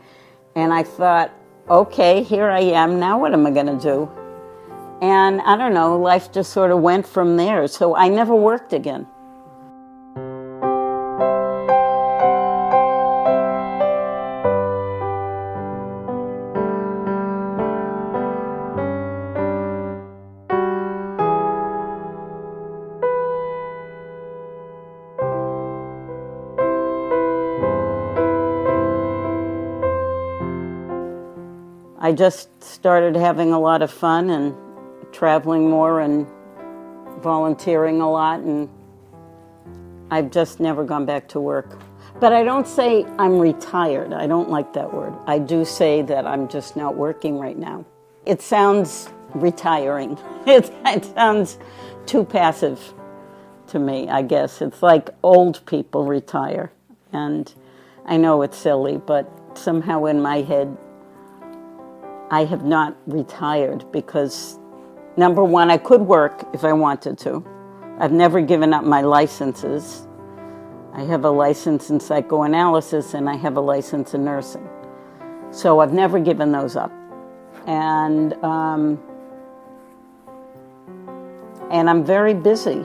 and 0.55 0.73
I 0.73 0.83
thought, 0.83 1.33
okay, 1.71 2.23
here 2.23 2.51
I 2.51 2.61
am. 2.61 3.01
Now 3.01 3.19
what 3.19 3.33
am 3.33 3.47
I 3.47 3.51
going 3.51 3.67
to 3.67 3.83
do? 3.83 4.11
And 5.01 5.41
I 5.41 5.57
don't 5.57 5.73
know, 5.73 5.99
life 5.99 6.31
just 6.31 6.53
sort 6.53 6.71
of 6.71 6.81
went 6.81 7.07
from 7.07 7.39
there. 7.39 7.67
So 7.69 7.97
I 7.97 8.09
never 8.09 8.35
worked 8.35 8.75
again. 8.75 9.07
I 32.13 32.15
just 32.15 32.63
started 32.63 33.17
having 33.17 33.55
a 33.55 33.59
lot 33.59 33.81
of 33.81 33.91
fun 33.91 34.29
and 34.29 34.55
traveling 35.13 35.71
more 35.71 36.01
and 36.01 36.27
volunteering 37.23 38.03
a 38.03 38.11
lot, 38.11 38.41
and 38.41 38.69
I've 40.11 40.31
just 40.31 40.61
never 40.61 40.85
gone 40.85 41.07
back 41.07 41.27
to 41.29 41.41
work. 41.41 41.81
But 42.21 42.35
I 42.35 42.45
don't 42.45 42.69
say 42.69 43.07
I'm 43.19 43.39
retired. 43.39 44.13
I 44.13 44.27
don't 44.27 44.51
like 44.51 44.75
that 44.75 44.93
word. 44.93 45.15
I 45.27 45.39
do 45.39 45.65
say 45.65 46.03
that 46.03 46.27
I'm 46.27 46.49
just 46.49 46.77
not 46.77 46.97
working 46.97 47.39
right 47.39 47.57
now. 47.57 47.87
It 48.27 48.43
sounds 48.43 49.09
retiring. 49.33 50.19
It, 50.47 50.71
it 50.85 51.07
sounds 51.07 51.57
too 52.05 52.25
passive 52.25 52.93
to 53.69 53.79
me, 53.79 54.11
I 54.11 54.21
guess. 54.21 54.61
It's 54.61 54.83
like 54.83 55.09
old 55.23 55.65
people 55.65 56.05
retire. 56.05 56.73
And 57.11 57.51
I 58.05 58.19
know 58.19 58.43
it's 58.43 58.59
silly, 58.59 58.99
but 58.99 59.31
somehow 59.55 60.05
in 60.05 60.21
my 60.21 60.43
head, 60.43 60.77
I 62.33 62.47
have 62.47 62.65
not 62.65 62.97
retired 63.07 63.85
because, 63.93 64.59
number 65.19 65.45
one, 65.45 65.71
I 65.71 65.77
could 65.77 66.01
work 66.01 66.49
if 66.55 66.65
I 66.65 66.73
wanted 66.73 67.19
to. 67.19 67.45
I've 67.99 68.11
never 68.11 68.41
given 68.41 68.73
up 68.73 68.85
my 68.85 69.03
licenses. 69.03 70.09
I 70.95 71.03
have 71.03 71.27
a 71.27 71.31
license 71.31 71.91
in 71.91 72.01
psychoanalysis 72.01 73.13
and 73.13 73.29
I 73.29 73.37
have 73.37 73.59
a 73.59 73.61
license 73.61 74.15
in 74.15 74.25
nursing. 74.25 74.67
So 75.51 75.81
I've 75.81 75.93
never 75.93 76.19
given 76.19 76.53
those 76.53 76.75
up. 76.75 76.91
And, 77.67 78.33
um, 78.43 78.99
and 81.71 81.91
I'm 81.91 82.03
very 82.03 82.33
busy. 82.33 82.83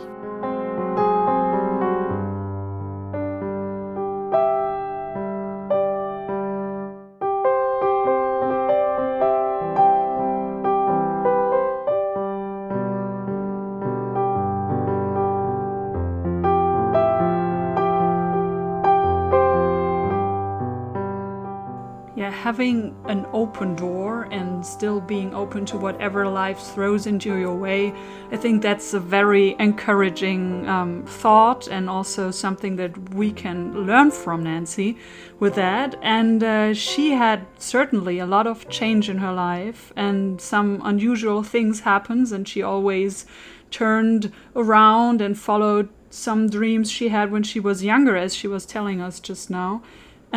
Having 22.58 22.96
an 23.06 23.24
open 23.34 23.76
door 23.76 24.24
and 24.32 24.66
still 24.66 25.00
being 25.00 25.32
open 25.36 25.64
to 25.64 25.78
whatever 25.78 26.28
life 26.28 26.58
throws 26.58 27.06
into 27.06 27.38
your 27.38 27.56
way, 27.56 27.94
I 28.32 28.38
think 28.38 28.64
that's 28.64 28.96
a 28.96 29.00
very 29.00 29.56
encouraging 29.60 30.68
um, 30.68 31.06
thought 31.06 31.68
and 31.68 31.88
also 31.88 32.32
something 32.32 32.76
that 32.78 33.14
we 33.14 33.32
can 33.32 33.86
learn 33.86 34.10
from 34.10 34.44
Nancy 34.44 34.98
with 35.40 35.54
that. 35.54 36.00
And 36.02 36.44
uh, 36.44 36.74
she 36.74 37.12
had 37.12 37.46
certainly 37.60 38.18
a 38.18 38.26
lot 38.26 38.48
of 38.48 38.68
change 38.70 39.08
in 39.08 39.20
her 39.20 39.34
life 39.34 39.94
and 39.96 40.42
some 40.42 40.82
unusual 40.84 41.44
things 41.44 41.82
happens, 41.82 42.32
and 42.32 42.48
she 42.48 42.64
always 42.64 43.28
turned 43.70 44.34
around 44.56 45.22
and 45.22 45.38
followed 45.38 45.90
some 46.10 46.50
dreams 46.50 46.90
she 46.90 47.10
had 47.10 47.32
when 47.32 47.44
she 47.44 47.60
was 47.60 47.84
younger, 47.84 48.18
as 48.18 48.34
she 48.34 48.48
was 48.48 48.66
telling 48.66 49.00
us 49.00 49.20
just 49.20 49.52
now. 49.52 49.84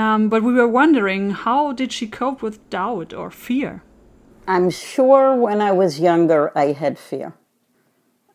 Um, 0.01 0.31
but 0.31 0.43
we 0.43 0.55
were 0.55 0.67
wondering 0.67 1.31
how 1.31 1.73
did 1.73 1.93
she 1.93 2.07
cope 2.07 2.41
with 2.41 2.71
doubt 2.71 3.13
or 3.13 3.31
fear? 3.31 3.83
I'm 4.49 4.71
sure 4.71 5.37
when 5.37 5.61
I 5.61 5.73
was 5.73 6.01
younger, 6.01 6.51
I 6.57 6.73
had 6.73 6.99
fear. 6.99 7.35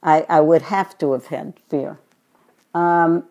I, 0.04 0.28
I 0.30 0.41
would 0.41 0.62
have 0.62 0.95
to 0.99 1.13
have 1.13 1.28
had 1.28 1.56
fear. 1.67 1.97
Um, 2.75 3.23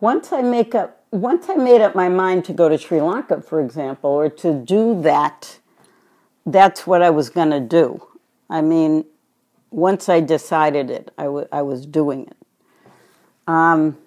once 0.00 0.32
I 0.32 0.40
make 0.40 0.74
up, 0.74 1.04
once 1.10 1.50
I 1.50 1.56
made 1.56 1.82
up 1.82 1.94
my 1.94 2.08
mind 2.08 2.46
to 2.46 2.54
go 2.54 2.70
to 2.70 2.78
Sri 2.78 3.02
Lanka, 3.02 3.42
for 3.42 3.60
example, 3.60 4.08
or 4.08 4.30
to 4.30 4.54
do 4.54 5.02
that, 5.02 5.58
that's 6.46 6.86
what 6.86 7.02
I 7.02 7.10
was 7.10 7.28
going 7.28 7.50
to 7.50 7.60
do. 7.60 8.02
I 8.48 8.62
mean, 8.62 9.04
once 9.70 10.08
I 10.08 10.20
decided 10.20 10.90
it, 10.90 11.12
I, 11.18 11.28
was 11.28 11.84
doing 11.84 12.28
it. 12.28 12.36
Um, 13.46 13.98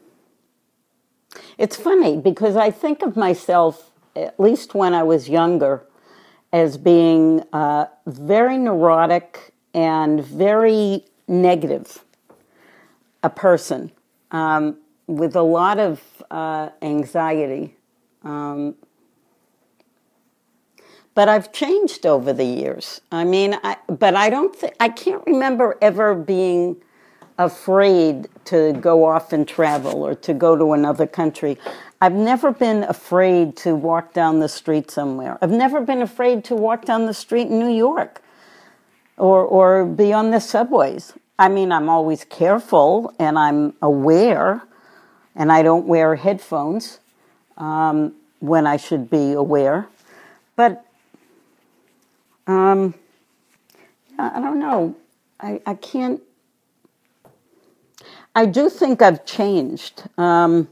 it's 1.58 1.76
funny 1.76 2.18
because 2.18 2.56
I 2.56 2.72
think 2.72 3.02
of 3.02 3.16
myself, 3.16 3.92
at 4.16 4.40
least 4.40 4.76
when 4.76 4.94
I 4.94 5.04
was 5.04 5.30
younger, 5.30 5.84
as 6.54 6.78
being 6.78 7.44
uh, 7.54 7.86
very 8.06 8.58
neurotic 8.58 9.54
and 9.74 10.24
very 10.24 11.06
negative 11.28 12.04
a 13.24 13.30
person 13.30 13.92
um, 14.32 14.78
with 15.08 15.36
a 15.36 15.42
lot 15.42 15.80
of 15.80 16.02
uh, 16.32 16.70
anxiety. 16.82 17.76
Um, 18.24 18.76
but 21.14 21.28
I've 21.28 21.52
changed 21.52 22.06
over 22.06 22.32
the 22.32 22.46
years. 22.46 23.02
I 23.12 23.24
mean, 23.24 23.58
I, 23.64 23.78
but 23.88 24.16
I 24.16 24.30
don't 24.30 24.56
think 24.56 24.76
I 24.80 24.90
can't 24.90 25.24
remember 25.26 25.76
ever 25.82 26.14
being 26.14 26.78
afraid 27.38 28.28
to 28.46 28.74
go 28.74 29.06
off 29.06 29.32
and 29.32 29.48
travel 29.48 30.04
or 30.04 30.16
to 30.16 30.34
go 30.34 30.56
to 30.56 30.74
another 30.74 31.06
country. 31.06 31.58
I've 32.02 32.14
never 32.14 32.52
been 32.52 32.84
afraid 32.84 33.56
to 33.58 33.76
walk 33.76 34.14
down 34.14 34.40
the 34.40 34.50
street 34.50 34.90
somewhere. 34.92 35.38
I've 35.42 35.52
never 35.52 35.82
been 35.82 36.02
afraid 36.02 36.44
to 36.46 36.56
walk 36.56 36.86
down 36.86 37.06
the 37.06 37.14
street 37.14 37.48
in 37.48 37.60
New 37.60 37.74
York 37.74 38.22
or, 39.18 39.44
or 39.44 39.86
be 39.86 40.14
on 40.14 40.32
the 40.32 40.40
subways. 40.40 41.14
I 41.40 41.50
mean, 41.50 41.72
I'm 41.72 41.90
always 41.90 42.24
careful 42.24 43.14
and 43.20 43.38
I'm 43.38 43.74
aware, 43.82 44.64
and 45.36 45.52
I 45.52 45.62
don't 45.62 45.86
wear 45.86 46.16
headphones 46.16 47.00
um, 47.58 48.14
when 48.40 48.66
I 48.66 48.78
should 48.78 49.10
be 49.10 49.34
aware. 49.34 49.88
But 50.56 50.84
um, 52.48 52.96
I 54.18 54.40
don't 54.40 54.60
know. 54.60 54.96
I, 55.40 55.62
I 55.66 55.76
can't 55.76 56.22
I 58.38 58.46
do 58.46 58.70
think 58.70 59.02
I've 59.02 59.26
changed. 59.26 60.04
Um, 60.16 60.68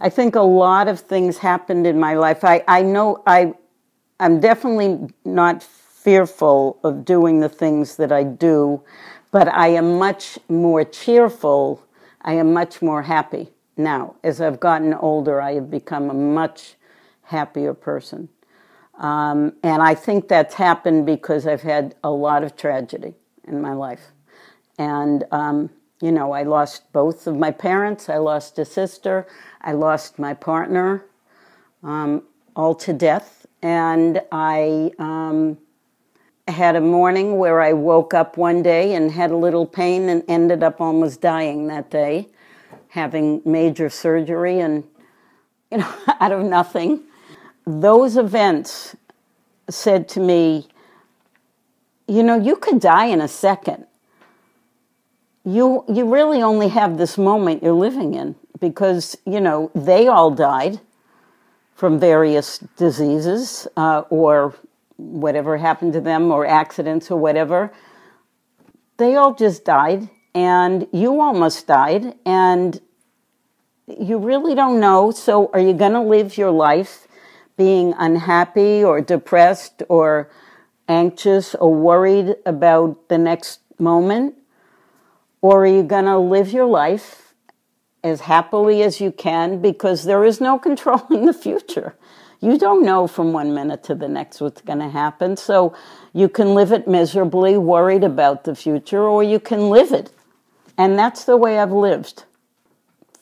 I 0.00 0.08
think 0.08 0.34
a 0.34 0.40
lot 0.40 0.88
of 0.88 0.98
things 0.98 1.38
happened 1.38 1.86
in 1.86 2.00
my 2.00 2.14
life. 2.14 2.42
I, 2.42 2.64
I 2.66 2.82
know 2.82 3.22
I, 3.24 3.54
I'm 4.18 4.40
definitely 4.40 5.14
not 5.24 5.62
fearful 5.62 6.80
of 6.82 7.04
doing 7.04 7.38
the 7.38 7.48
things 7.48 7.94
that 7.98 8.10
I 8.10 8.24
do, 8.24 8.82
but 9.30 9.46
I 9.46 9.68
am 9.68 9.96
much 9.96 10.40
more 10.48 10.82
cheerful. 10.82 11.86
I 12.22 12.32
am 12.32 12.52
much 12.52 12.82
more 12.82 13.02
happy 13.02 13.50
now. 13.76 14.16
As 14.24 14.40
I've 14.40 14.58
gotten 14.58 14.92
older, 14.92 15.40
I 15.40 15.52
have 15.52 15.70
become 15.70 16.10
a 16.10 16.14
much 16.14 16.74
happier 17.22 17.74
person. 17.74 18.28
Um, 18.98 19.52
and 19.62 19.80
I 19.80 19.94
think 19.94 20.26
that's 20.26 20.54
happened 20.54 21.06
because 21.06 21.46
I've 21.46 21.62
had 21.62 21.94
a 22.02 22.10
lot 22.10 22.42
of 22.42 22.56
tragedy 22.56 23.14
in 23.46 23.60
my 23.62 23.72
life. 23.72 24.08
And 24.78 25.22
um, 25.30 25.70
you 26.00 26.10
know, 26.10 26.32
I 26.32 26.44
lost 26.44 26.90
both 26.92 27.26
of 27.26 27.36
my 27.36 27.50
parents, 27.50 28.08
I 28.08 28.16
lost 28.16 28.58
a 28.58 28.64
sister, 28.64 29.26
I 29.60 29.72
lost 29.72 30.18
my 30.18 30.32
partner, 30.32 31.04
um, 31.82 32.22
all 32.56 32.74
to 32.76 32.92
death. 32.92 33.46
And 33.62 34.22
I 34.32 34.92
um, 34.98 35.58
had 36.48 36.74
a 36.74 36.80
morning 36.80 37.36
where 37.36 37.60
I 37.60 37.74
woke 37.74 38.14
up 38.14 38.38
one 38.38 38.62
day 38.62 38.94
and 38.94 39.12
had 39.12 39.30
a 39.30 39.36
little 39.36 39.66
pain 39.66 40.08
and 40.08 40.24
ended 40.26 40.62
up 40.62 40.80
almost 40.80 41.20
dying 41.20 41.66
that 41.66 41.90
day, 41.90 42.28
having 42.88 43.42
major 43.44 43.90
surgery 43.90 44.60
and, 44.60 44.84
you 45.70 45.78
know, 45.78 45.94
out 46.20 46.32
of 46.32 46.42
nothing. 46.42 47.02
Those 47.66 48.16
events 48.16 48.96
said 49.68 50.08
to 50.10 50.20
me, 50.20 50.66
you 52.08 52.22
know, 52.22 52.36
you 52.40 52.56
could 52.56 52.80
die 52.80 53.04
in 53.04 53.20
a 53.20 53.28
second 53.28 53.86
you 55.44 55.84
you 55.88 56.12
really 56.12 56.42
only 56.42 56.68
have 56.68 56.98
this 56.98 57.16
moment 57.16 57.62
you're 57.62 57.72
living 57.72 58.14
in 58.14 58.34
because 58.60 59.16
you 59.24 59.40
know 59.40 59.70
they 59.74 60.06
all 60.06 60.30
died 60.30 60.80
from 61.74 61.98
various 61.98 62.58
diseases 62.76 63.66
uh, 63.76 64.02
or 64.10 64.54
whatever 64.98 65.56
happened 65.56 65.94
to 65.94 66.00
them 66.00 66.30
or 66.30 66.44
accidents 66.44 67.10
or 67.10 67.18
whatever. 67.18 67.72
They 68.98 69.16
all 69.16 69.34
just 69.34 69.64
died 69.64 70.10
and 70.34 70.86
you 70.92 71.22
almost 71.22 71.66
died 71.66 72.14
and 72.26 72.78
you 73.86 74.18
really 74.18 74.54
don't 74.54 74.78
know. 74.78 75.10
So 75.10 75.50
are 75.54 75.60
you 75.60 75.72
going 75.72 75.92
to 75.92 76.02
live 76.02 76.36
your 76.36 76.50
life 76.50 77.08
being 77.56 77.94
unhappy 77.98 78.84
or 78.84 79.00
depressed 79.00 79.82
or 79.88 80.30
anxious 80.86 81.54
or 81.54 81.74
worried 81.74 82.36
about 82.44 83.08
the 83.08 83.16
next 83.16 83.60
moment 83.78 84.34
or 85.42 85.64
are 85.64 85.66
you 85.66 85.82
going 85.82 86.04
to 86.04 86.18
live 86.18 86.52
your 86.52 86.66
life 86.66 87.34
as 88.02 88.20
happily 88.20 88.82
as 88.82 89.00
you 89.00 89.12
can 89.12 89.60
because 89.60 90.04
there 90.04 90.24
is 90.24 90.40
no 90.40 90.58
controlling 90.68 91.26
the 91.26 91.34
future? 91.34 91.94
You 92.40 92.56
don't 92.58 92.84
know 92.84 93.06
from 93.06 93.32
one 93.32 93.54
minute 93.54 93.82
to 93.84 93.94
the 93.94 94.08
next 94.08 94.40
what's 94.40 94.62
going 94.62 94.78
to 94.78 94.88
happen. 94.88 95.36
So 95.36 95.74
you 96.14 96.28
can 96.28 96.54
live 96.54 96.72
it 96.72 96.88
miserably, 96.88 97.58
worried 97.58 98.02
about 98.02 98.44
the 98.44 98.54
future, 98.54 99.02
or 99.02 99.22
you 99.22 99.38
can 99.38 99.68
live 99.68 99.92
it. 99.92 100.10
And 100.78 100.98
that's 100.98 101.24
the 101.24 101.36
way 101.36 101.58
I've 101.58 101.72
lived 101.72 102.24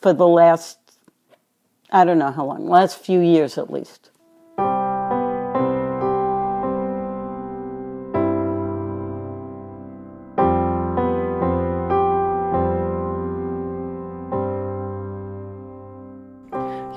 for 0.01 0.13
the 0.13 0.29
last, 0.29 0.79
I 1.91 2.05
don't 2.05 2.19
know 2.19 2.31
how 2.31 2.45
long, 2.45 2.69
last 2.69 2.99
few 3.05 3.21
years 3.21 3.59
at 3.59 3.73
least. 3.73 4.11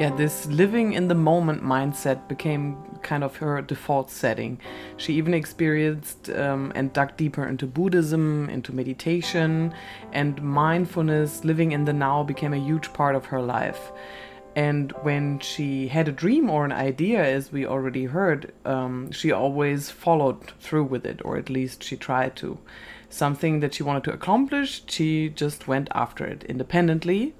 Yeah, 0.01 0.09
this 0.09 0.47
living 0.47 0.93
in 0.93 1.07
the 1.09 1.13
moment 1.13 1.63
mindset 1.63 2.27
became 2.27 2.75
kind 3.03 3.23
of 3.23 3.35
her 3.35 3.61
default 3.61 4.09
setting. 4.09 4.59
She 4.97 5.13
even 5.13 5.35
experienced 5.35 6.27
um, 6.31 6.71
and 6.73 6.91
dug 6.91 7.15
deeper 7.17 7.45
into 7.45 7.67
Buddhism, 7.67 8.49
into 8.49 8.73
meditation, 8.73 9.75
and 10.11 10.41
mindfulness, 10.41 11.45
living 11.45 11.71
in 11.71 11.85
the 11.85 11.93
now 11.93 12.23
became 12.23 12.51
a 12.51 12.57
huge 12.57 12.91
part 12.93 13.13
of 13.13 13.25
her 13.25 13.43
life. 13.43 13.91
And 14.55 14.91
when 15.03 15.37
she 15.37 15.89
had 15.89 16.07
a 16.07 16.11
dream 16.11 16.49
or 16.49 16.65
an 16.65 16.71
idea, 16.71 17.23
as 17.23 17.51
we 17.51 17.67
already 17.67 18.05
heard, 18.05 18.51
um, 18.65 19.11
she 19.11 19.31
always 19.31 19.91
followed 19.91 20.51
through 20.59 20.85
with 20.85 21.05
it, 21.05 21.21
or 21.23 21.37
at 21.37 21.47
least 21.47 21.83
she 21.83 21.95
tried 21.95 22.35
to. 22.37 22.57
Something 23.09 23.59
that 23.59 23.75
she 23.75 23.83
wanted 23.83 24.05
to 24.05 24.13
accomplish, 24.13 24.81
she 24.87 25.29
just 25.29 25.67
went 25.67 25.89
after 25.93 26.25
it 26.25 26.43
independently. 26.45 27.35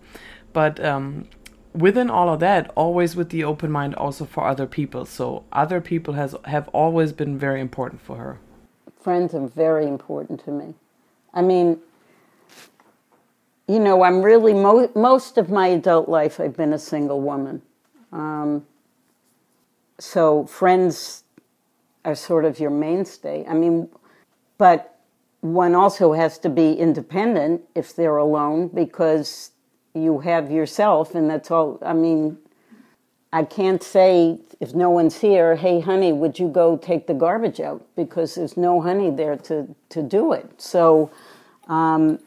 But 0.53 0.79
um, 0.83 1.27
within 1.73 2.09
all 2.09 2.33
of 2.33 2.39
that, 2.39 2.71
always 2.75 3.15
with 3.15 3.29
the 3.29 3.43
open 3.43 3.71
mind 3.71 3.95
also 3.95 4.25
for 4.25 4.45
other 4.45 4.67
people. 4.67 5.05
So 5.05 5.43
other 5.51 5.81
people 5.81 6.13
has 6.15 6.35
have 6.45 6.67
always 6.69 7.13
been 7.13 7.37
very 7.37 7.61
important 7.61 8.01
for 8.01 8.17
her. 8.17 8.39
Friends 8.99 9.33
are 9.33 9.47
very 9.47 9.87
important 9.87 10.43
to 10.45 10.51
me. 10.51 10.73
I 11.33 11.41
mean, 11.41 11.79
you 13.67 13.79
know, 13.79 14.03
I'm 14.03 14.21
really 14.21 14.53
mo- 14.53 14.91
most 14.95 15.37
of 15.37 15.49
my 15.49 15.67
adult 15.67 16.09
life 16.09 16.39
I've 16.39 16.57
been 16.57 16.73
a 16.73 16.79
single 16.79 17.21
woman. 17.21 17.61
Um, 18.11 18.65
so 19.97 20.45
friends 20.45 21.23
are 22.03 22.15
sort 22.15 22.45
of 22.45 22.59
your 22.59 22.71
mainstay. 22.71 23.45
I 23.47 23.53
mean, 23.53 23.87
but 24.57 24.99
one 25.41 25.73
also 25.73 26.13
has 26.13 26.37
to 26.39 26.49
be 26.49 26.73
independent 26.73 27.61
if 27.75 27.95
they're 27.95 28.17
alone 28.17 28.67
because 28.67 29.51
you 29.93 30.19
have 30.19 30.51
yourself, 30.51 31.15
and 31.15 31.29
that's 31.29 31.51
all. 31.51 31.77
I 31.81 31.93
mean, 31.93 32.37
I 33.33 33.43
can't 33.43 33.81
say 33.81 34.39
if 34.59 34.75
no 34.75 34.89
one's 34.89 35.19
here, 35.19 35.55
hey, 35.55 35.79
honey, 35.79 36.13
would 36.13 36.37
you 36.37 36.47
go 36.47 36.77
take 36.77 37.07
the 37.07 37.15
garbage 37.15 37.59
out? 37.59 37.83
Because 37.95 38.35
there's 38.35 38.55
no 38.55 38.79
honey 38.81 39.09
there 39.09 39.35
to, 39.37 39.73
to 39.89 40.03
do 40.03 40.33
it. 40.33 40.61
So, 40.61 41.09
um, 41.67 42.19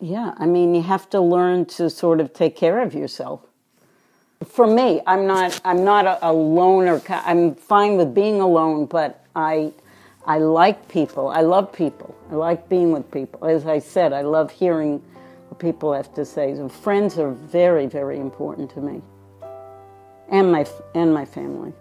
yeah, 0.00 0.34
I 0.36 0.46
mean, 0.46 0.74
you 0.74 0.82
have 0.82 1.10
to 1.10 1.20
learn 1.20 1.64
to 1.66 1.90
sort 1.90 2.20
of 2.20 2.32
take 2.32 2.54
care 2.54 2.80
of 2.80 2.94
yourself. 2.94 3.40
For 4.44 4.66
me, 4.66 5.00
I'm 5.06 5.26
not, 5.26 5.60
I'm 5.64 5.82
not 5.82 6.06
a, 6.06 6.28
a 6.28 6.32
loner. 6.32 7.00
I'm 7.08 7.54
fine 7.56 7.96
with 7.96 8.14
being 8.14 8.40
alone, 8.40 8.86
but 8.86 9.24
I, 9.34 9.72
I 10.26 10.38
like 10.38 10.88
people. 10.88 11.28
I 11.28 11.40
love 11.40 11.72
people. 11.72 12.14
I 12.30 12.34
like 12.34 12.68
being 12.68 12.92
with 12.92 13.10
people. 13.10 13.46
As 13.46 13.66
I 13.66 13.78
said, 13.78 14.12
I 14.12 14.20
love 14.20 14.50
hearing 14.50 15.02
people 15.58 15.92
have 15.92 16.12
to 16.14 16.24
say. 16.24 16.54
So 16.54 16.68
friends 16.68 17.18
are 17.18 17.30
very, 17.30 17.86
very 17.86 18.18
important 18.18 18.70
to 18.72 18.80
me 18.80 19.02
and 20.28 20.50
my 20.50 20.66
and 20.94 21.12
my 21.12 21.24
family. 21.24 21.72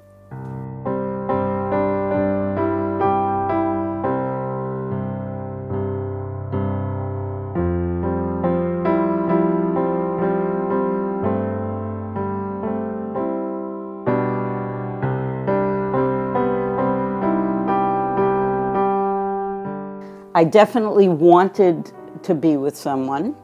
I 20.36 20.44
definitely 20.46 21.10
wanted 21.10 21.92
to 22.24 22.34
be 22.34 22.58
with 22.58 22.76
someone. 22.76 23.36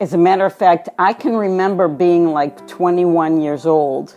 As 0.00 0.14
a 0.14 0.18
matter 0.18 0.46
of 0.46 0.54
fact, 0.54 0.88
I 0.98 1.12
can 1.12 1.36
remember 1.36 1.88
being 1.88 2.32
like 2.32 2.66
21 2.68 3.40
years 3.40 3.66
old 3.66 4.16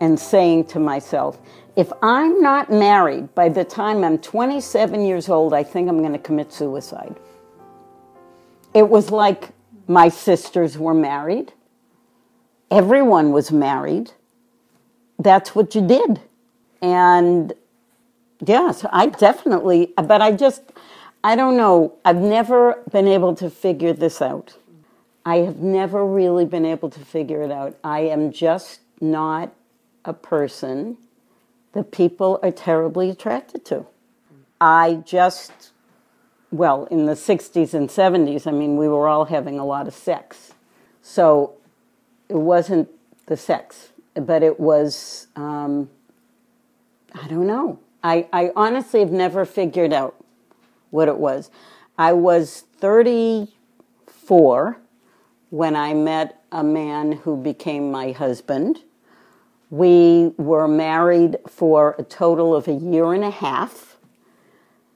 and 0.00 0.18
saying 0.18 0.66
to 0.66 0.78
myself, 0.78 1.38
if 1.76 1.92
I'm 2.02 2.40
not 2.40 2.70
married 2.70 3.34
by 3.34 3.48
the 3.48 3.64
time 3.64 4.02
I'm 4.02 4.18
27 4.18 5.04
years 5.04 5.28
old, 5.28 5.52
I 5.52 5.62
think 5.62 5.88
I'm 5.88 5.98
going 5.98 6.12
to 6.12 6.18
commit 6.18 6.52
suicide. 6.52 7.16
It 8.74 8.88
was 8.88 9.10
like 9.10 9.50
my 9.86 10.08
sisters 10.08 10.78
were 10.78 10.94
married, 10.94 11.52
everyone 12.70 13.32
was 13.32 13.52
married. 13.52 14.12
That's 15.18 15.54
what 15.54 15.74
you 15.74 15.86
did. 15.86 16.20
And 16.80 17.52
Yes, 18.44 18.84
I 18.92 19.06
definitely, 19.06 19.92
but 19.96 20.22
I 20.22 20.32
just, 20.32 20.62
I 21.24 21.34
don't 21.34 21.56
know. 21.56 21.94
I've 22.04 22.16
never 22.16 22.82
been 22.90 23.08
able 23.08 23.34
to 23.36 23.50
figure 23.50 23.92
this 23.92 24.22
out. 24.22 24.56
I 25.24 25.38
have 25.38 25.58
never 25.58 26.06
really 26.06 26.44
been 26.44 26.64
able 26.64 26.90
to 26.90 27.00
figure 27.00 27.42
it 27.42 27.50
out. 27.50 27.76
I 27.84 28.00
am 28.00 28.32
just 28.32 28.80
not 29.00 29.52
a 30.04 30.12
person 30.12 30.96
that 31.72 31.92
people 31.92 32.40
are 32.42 32.50
terribly 32.50 33.10
attracted 33.10 33.64
to. 33.66 33.86
I 34.60 35.02
just, 35.04 35.70
well, 36.50 36.86
in 36.86 37.06
the 37.06 37.12
60s 37.12 37.74
and 37.74 37.88
70s, 37.88 38.46
I 38.46 38.52
mean, 38.52 38.76
we 38.76 38.88
were 38.88 39.06
all 39.06 39.26
having 39.26 39.58
a 39.58 39.64
lot 39.64 39.86
of 39.86 39.94
sex. 39.94 40.54
So 41.02 41.54
it 42.28 42.36
wasn't 42.36 42.88
the 43.26 43.36
sex, 43.36 43.90
but 44.14 44.42
it 44.42 44.58
was, 44.58 45.28
um, 45.36 45.90
I 47.14 47.28
don't 47.28 47.46
know. 47.46 47.78
I, 48.02 48.26
I 48.32 48.50
honestly 48.56 49.00
have 49.00 49.12
never 49.12 49.44
figured 49.44 49.92
out 49.92 50.16
what 50.90 51.08
it 51.08 51.18
was. 51.18 51.50
I 51.96 52.12
was 52.12 52.64
34 52.78 54.78
when 55.50 55.76
I 55.76 55.94
met 55.94 56.42
a 56.52 56.62
man 56.62 57.12
who 57.12 57.36
became 57.36 57.90
my 57.90 58.12
husband. 58.12 58.82
We 59.70 60.32
were 60.36 60.68
married 60.68 61.36
for 61.46 61.94
a 61.98 62.02
total 62.02 62.54
of 62.54 62.68
a 62.68 62.72
year 62.72 63.12
and 63.12 63.24
a 63.24 63.30
half. 63.30 63.96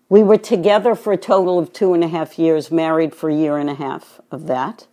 We 0.09 0.23
were 0.23 0.39
together 0.39 0.95
for 0.95 1.13
a 1.13 1.19
total 1.19 1.59
of 1.59 1.73
two 1.73 1.95
and 1.95 2.05
a 2.05 2.09
half 2.09 2.39
years, 2.39 2.71
married 2.71 3.15
for 3.15 3.31
a 3.31 3.35
year 3.35 3.57
and 3.57 3.71
a 3.71 3.75
half 3.75 4.21
of 4.31 4.47
that, 4.47 4.87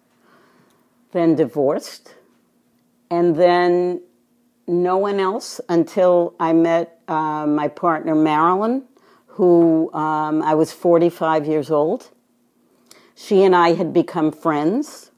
then 1.11 1.35
divorced. 1.35 2.15
And 3.09 3.35
then 3.35 4.01
no 4.67 4.97
one 4.97 5.19
else 5.19 5.59
until 5.67 6.35
I 6.39 6.53
met 6.53 7.01
uh, 7.07 7.45
my 7.47 7.67
partner 7.67 8.15
Marilyn, 8.15 8.83
who 9.27 9.91
um, 9.93 10.41
I 10.41 10.53
was 10.53 10.71
45 10.71 11.47
years 11.47 11.71
old. 11.71 12.09
She 13.15 13.43
and 13.43 13.55
I 13.55 13.73
had 13.73 13.93
become 13.93 14.31
friends. 14.31 15.08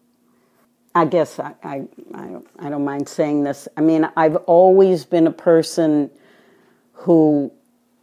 I 0.94 1.06
guess 1.06 1.40
I, 1.40 1.54
I, 1.64 1.84
I, 2.14 2.70
don't, 2.70 2.84
mind 2.84 3.08
saying 3.08 3.44
this. 3.44 3.68
I 3.78 3.82
mean, 3.82 4.10
I've 4.18 4.36
always 4.36 5.06
been 5.06 5.26
a 5.26 5.32
person 5.32 6.10
who 6.92 7.52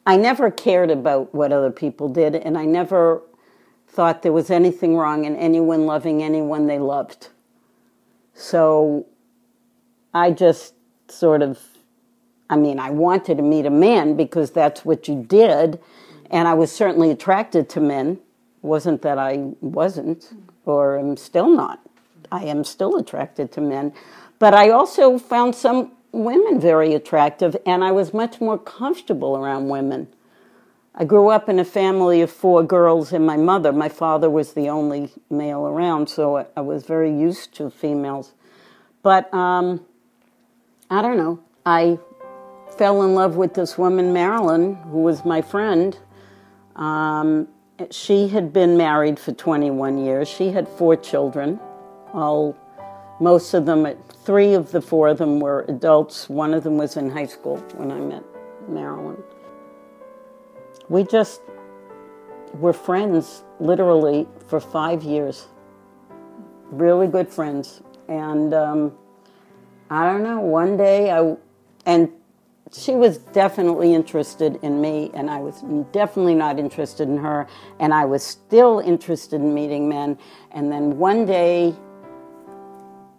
I 0.06 0.16
never 0.16 0.50
cared 0.50 0.90
about 0.90 1.34
what 1.34 1.52
other 1.52 1.70
people 1.70 2.08
did, 2.08 2.34
and 2.34 2.56
I 2.56 2.64
never 2.64 3.20
thought 3.88 4.22
there 4.22 4.32
was 4.32 4.50
anything 4.50 4.96
wrong 4.96 5.26
in 5.26 5.36
anyone 5.36 5.84
loving 5.84 6.22
anyone 6.22 6.66
they 6.66 6.78
loved. 6.78 7.28
So 8.32 9.06
I 10.14 10.30
just 10.30 10.72
sort 11.08 11.42
of, 11.42 11.58
I 12.48 12.56
mean, 12.56 12.78
I 12.78 12.90
wanted 12.90 13.36
to 13.36 13.42
meet 13.42 13.66
a 13.66 13.70
man 13.70 14.16
because 14.16 14.50
that's 14.50 14.82
what 14.82 15.08
you 15.08 15.22
did, 15.22 15.78
and 16.30 16.48
I 16.48 16.54
was 16.54 16.72
certainly 16.72 17.10
attracted 17.10 17.68
to 17.70 17.80
men. 17.80 18.18
wasn't 18.62 19.02
that 19.02 19.18
I 19.18 19.52
wasn't, 19.60 20.32
or 20.64 20.98
am 20.98 21.18
still 21.18 21.50
not. 21.50 21.80
I 22.30 22.44
am 22.44 22.64
still 22.64 22.96
attracted 22.96 23.52
to 23.52 23.60
men, 23.60 23.92
but 24.38 24.54
I 24.54 24.70
also 24.70 25.18
found 25.18 25.54
some 25.54 25.92
women 26.12 26.60
very 26.60 26.94
attractive, 26.94 27.56
and 27.66 27.84
I 27.84 27.92
was 27.92 28.14
much 28.14 28.40
more 28.40 28.58
comfortable 28.58 29.36
around 29.36 29.68
women. 29.68 30.08
I 30.94 31.04
grew 31.04 31.28
up 31.28 31.48
in 31.48 31.58
a 31.60 31.64
family 31.64 32.22
of 32.22 32.30
four 32.30 32.64
girls 32.64 33.12
and 33.12 33.24
my 33.24 33.36
mother. 33.36 33.72
My 33.72 33.88
father 33.88 34.28
was 34.28 34.54
the 34.54 34.68
only 34.68 35.12
male 35.30 35.64
around, 35.66 36.08
so 36.08 36.44
I 36.56 36.60
was 36.60 36.84
very 36.84 37.16
used 37.16 37.54
to 37.54 37.70
females. 37.70 38.32
But 39.02 39.32
um, 39.32 39.86
I 40.90 41.02
don't 41.02 41.16
know. 41.16 41.38
I 41.64 41.98
fell 42.76 43.02
in 43.02 43.14
love 43.14 43.36
with 43.36 43.54
this 43.54 43.78
woman, 43.78 44.12
Marilyn, 44.12 44.74
who 44.74 44.98
was 44.98 45.24
my 45.24 45.40
friend. 45.40 45.96
Um, 46.74 47.46
she 47.90 48.28
had 48.28 48.52
been 48.52 48.76
married 48.76 49.20
for 49.20 49.32
21 49.32 49.98
years. 49.98 50.28
She 50.28 50.50
had 50.50 50.68
four 50.68 50.96
children. 50.96 51.60
All, 52.12 52.56
most 53.20 53.54
of 53.54 53.66
them, 53.66 53.86
three 54.24 54.54
of 54.54 54.70
the 54.72 54.80
four 54.80 55.08
of 55.08 55.18
them 55.18 55.40
were 55.40 55.64
adults. 55.68 56.28
One 56.28 56.54
of 56.54 56.64
them 56.64 56.76
was 56.76 56.96
in 56.96 57.10
high 57.10 57.26
school 57.26 57.56
when 57.76 57.90
I 57.90 58.00
met 58.00 58.24
Marilyn. 58.68 59.22
We 60.88 61.04
just 61.04 61.42
were 62.54 62.72
friends 62.72 63.44
literally 63.60 64.26
for 64.46 64.60
five 64.60 65.02
years. 65.02 65.48
Really 66.70 67.08
good 67.08 67.28
friends. 67.28 67.82
And 68.08 68.54
um, 68.54 68.92
I 69.90 70.10
don't 70.10 70.22
know, 70.22 70.40
one 70.40 70.76
day 70.76 71.10
I, 71.10 71.36
and 71.86 72.10
she 72.72 72.94
was 72.94 73.18
definitely 73.18 73.94
interested 73.94 74.58
in 74.62 74.80
me, 74.80 75.10
and 75.14 75.30
I 75.30 75.40
was 75.40 75.62
definitely 75.92 76.34
not 76.34 76.58
interested 76.58 77.08
in 77.08 77.16
her, 77.16 77.46
and 77.80 77.94
I 77.94 78.04
was 78.04 78.22
still 78.22 78.80
interested 78.80 79.40
in 79.40 79.54
meeting 79.54 79.88
men. 79.88 80.18
And 80.50 80.70
then 80.70 80.98
one 80.98 81.24
day 81.24 81.74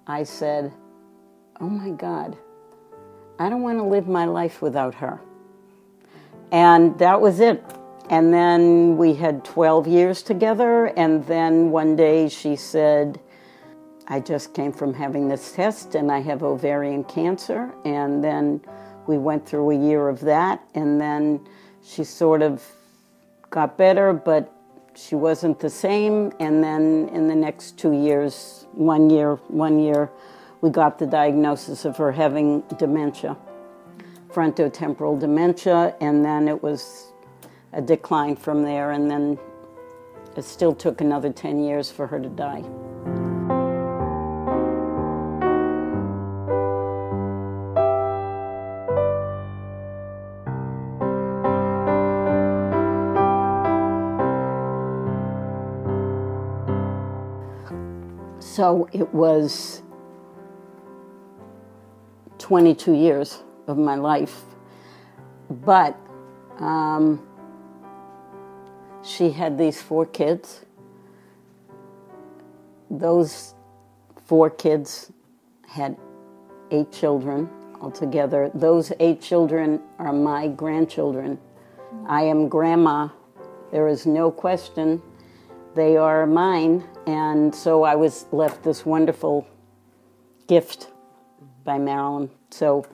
I 0.09 0.23
said, 0.23 0.73
Oh 1.61 1.69
my 1.69 1.91
God, 1.91 2.35
I 3.37 3.47
don't 3.47 3.61
want 3.61 3.77
to 3.77 3.83
live 3.83 4.07
my 4.07 4.25
life 4.25 4.59
without 4.59 4.95
her. 4.95 5.21
And 6.51 6.97
that 6.97 7.21
was 7.21 7.39
it. 7.39 7.63
And 8.09 8.33
then 8.33 8.97
we 8.97 9.13
had 9.13 9.45
12 9.45 9.87
years 9.87 10.23
together, 10.23 10.87
and 10.97 11.23
then 11.27 11.69
one 11.69 11.95
day 11.95 12.27
she 12.27 12.55
said, 12.55 13.19
I 14.07 14.19
just 14.19 14.55
came 14.55 14.71
from 14.71 14.95
having 14.95 15.27
this 15.27 15.51
test 15.51 15.93
and 15.93 16.11
I 16.11 16.21
have 16.21 16.41
ovarian 16.41 17.03
cancer. 17.03 17.71
And 17.85 18.23
then 18.23 18.61
we 19.05 19.19
went 19.19 19.47
through 19.47 19.69
a 19.69 19.77
year 19.77 20.09
of 20.09 20.21
that. 20.21 20.63
And 20.73 20.99
then 20.99 21.47
she 21.83 22.03
sort 22.03 22.41
of 22.41 22.65
got 23.51 23.77
better, 23.77 24.11
but 24.11 24.51
she 24.95 25.15
wasn't 25.15 25.59
the 25.59 25.69
same. 25.69 26.31
And 26.39 26.63
then 26.63 27.09
in 27.09 27.27
the 27.27 27.35
next 27.35 27.77
two 27.77 27.93
years, 27.93 28.67
one 28.73 29.09
year, 29.09 29.35
one 29.47 29.79
year, 29.79 30.09
we 30.61 30.69
got 30.69 30.99
the 30.99 31.05
diagnosis 31.05 31.85
of 31.85 31.97
her 31.97 32.11
having 32.11 32.61
dementia, 32.77 33.37
frontotemporal 34.29 35.19
dementia. 35.19 35.95
And 36.01 36.23
then 36.23 36.47
it 36.47 36.61
was 36.61 37.13
a 37.73 37.81
decline 37.81 38.35
from 38.35 38.63
there. 38.63 38.91
And 38.91 39.09
then 39.09 39.37
it 40.35 40.43
still 40.43 40.73
took 40.73 41.01
another 41.01 41.31
10 41.31 41.63
years 41.63 41.89
for 41.91 42.07
her 42.07 42.19
to 42.19 42.29
die. 42.29 42.63
So 58.59 58.89
it 58.91 59.13
was 59.13 59.83
22 62.39 62.91
years 62.91 63.41
of 63.67 63.77
my 63.77 63.95
life. 63.95 64.41
But 65.49 65.95
um, 66.57 67.25
she 69.01 69.29
had 69.29 69.57
these 69.57 69.81
four 69.81 70.05
kids. 70.05 70.65
Those 72.89 73.55
four 74.25 74.49
kids 74.49 75.09
had 75.65 75.95
eight 76.69 76.91
children 76.91 77.49
altogether. 77.79 78.51
Those 78.53 78.91
eight 78.99 79.21
children 79.21 79.79
are 79.99 80.11
my 80.11 80.49
grandchildren. 80.49 81.39
I 82.09 82.23
am 82.23 82.49
grandma. 82.49 83.07
There 83.71 83.87
is 83.87 84.05
no 84.05 84.29
question. 84.29 85.01
They 85.75 85.95
are 85.95 86.27
mine. 86.27 86.83
And 87.09 87.55
so 87.55 87.81
I 87.81 87.95
was 87.95 88.27
left 88.31 88.61
this 88.61 88.85
wonderful 88.85 89.47
gift 90.45 90.91
by 91.63 91.79
Marilyn. 91.79 92.29
So 92.51 92.85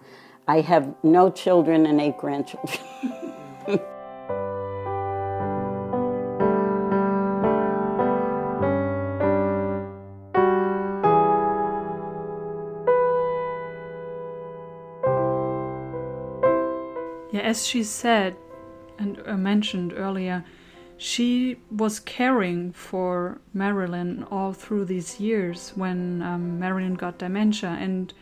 I 0.47 0.61
have 0.61 0.95
no 1.03 1.30
children 1.30 1.86
and 1.86 1.99
eight 1.99 2.18
grandchildren. 2.18 2.80
Yeah, 17.32 17.41
as 17.41 17.68
she 17.68 17.84
said 17.84 18.38
and 18.97 19.22
uh, 19.26 19.36
mentioned 19.36 19.91
earlier, 19.91 20.45
she 20.98 21.58
was 21.70 22.00
caring 22.00 22.72
for 22.72 23.41
Marilyn 23.54 24.26
all 24.32 24.54
through 24.54 24.86
these 24.86 25.20
years 25.20 25.72
when 25.76 26.22
um, 26.22 26.60
Marilyn 26.60 26.96
got 26.96 27.18
dementia. 27.18 27.78
And 27.80 28.14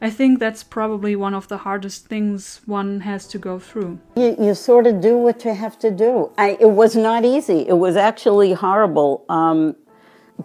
I 0.00 0.10
think 0.10 0.38
that's 0.38 0.64
probably 0.64 1.14
one 1.16 1.34
of 1.34 1.48
the 1.48 1.58
hardest 1.58 2.06
things 2.06 2.60
one 2.66 3.00
has 3.00 3.26
to 3.28 3.38
go 3.38 3.58
through. 3.58 4.00
You, 4.16 4.36
you 4.38 4.54
sort 4.54 4.86
of 4.86 5.00
do 5.00 5.16
what 5.16 5.44
you 5.44 5.54
have 5.54 5.78
to 5.80 5.90
do. 5.90 6.30
I, 6.38 6.56
it 6.60 6.70
was 6.70 6.96
not 6.96 7.24
easy. 7.24 7.66
It 7.68 7.78
was 7.78 7.96
actually 7.96 8.52
horrible 8.52 9.24
um, 9.28 9.76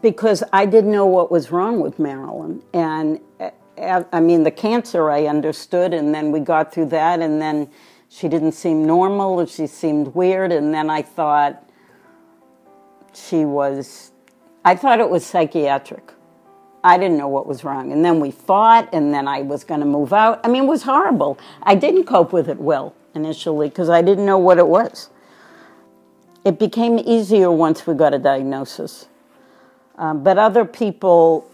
because 0.02 0.44
I 0.54 0.66
didn't 0.66 0.92
know 0.92 1.06
what 1.08 1.32
was 1.32 1.52
wrong 1.52 1.80
with 1.80 1.98
Marilyn. 1.98 2.62
And 2.74 3.20
uh, 3.40 4.04
I 4.12 4.20
mean, 4.20 4.44
the 4.44 4.52
cancer 4.52 5.10
I 5.10 5.26
understood, 5.26 5.94
and 5.94 6.14
then 6.14 6.32
we 6.32 6.40
got 6.40 6.74
through 6.74 6.88
that, 6.88 7.22
and 7.22 7.42
then 7.42 7.70
she 8.16 8.28
didn't 8.28 8.52
seem 8.52 8.86
normal, 8.86 9.44
she 9.48 9.66
seemed 9.66 10.14
weird, 10.14 10.52
and 10.52 10.72
then 10.72 10.88
I 10.88 11.02
thought 11.02 11.68
she 13.12 13.44
was, 13.44 14.12
I 14.64 14.76
thought 14.76 15.00
it 15.00 15.10
was 15.10 15.26
psychiatric. 15.26 16.12
I 16.84 17.00
didn't 17.00 17.18
know 17.18 17.28
what 17.28 17.48
was 17.48 17.64
wrong. 17.64 17.92
And 17.92 18.06
then 18.06 18.20
we 18.20 18.30
fought, 18.30 18.88
and 18.94 19.12
then 19.12 19.28
I 19.28 19.42
was 19.42 19.64
going 19.64 19.80
to 19.80 19.86
move 19.86 20.14
out. 20.14 20.42
I 20.44 20.48
mean, 20.48 20.66
it 20.66 20.68
was 20.68 20.84
horrible. 20.84 21.40
I 21.64 21.74
didn't 21.74 22.04
cope 22.04 22.34
with 22.34 22.50
it 22.50 22.60
well 22.60 22.94
initially 23.16 23.70
because 23.70 23.90
I 23.90 24.04
didn't 24.04 24.28
know 24.28 24.38
what 24.38 24.60
it 24.60 24.68
was. 24.68 25.10
It 26.46 26.60
became 26.60 27.00
easier 27.00 27.52
once 27.52 27.88
we 27.88 27.96
got 27.96 28.14
a 28.14 28.20
diagnosis. 28.20 29.08
Um, 29.98 30.24
but 30.24 30.38
other 30.38 30.66
people, 30.66 31.50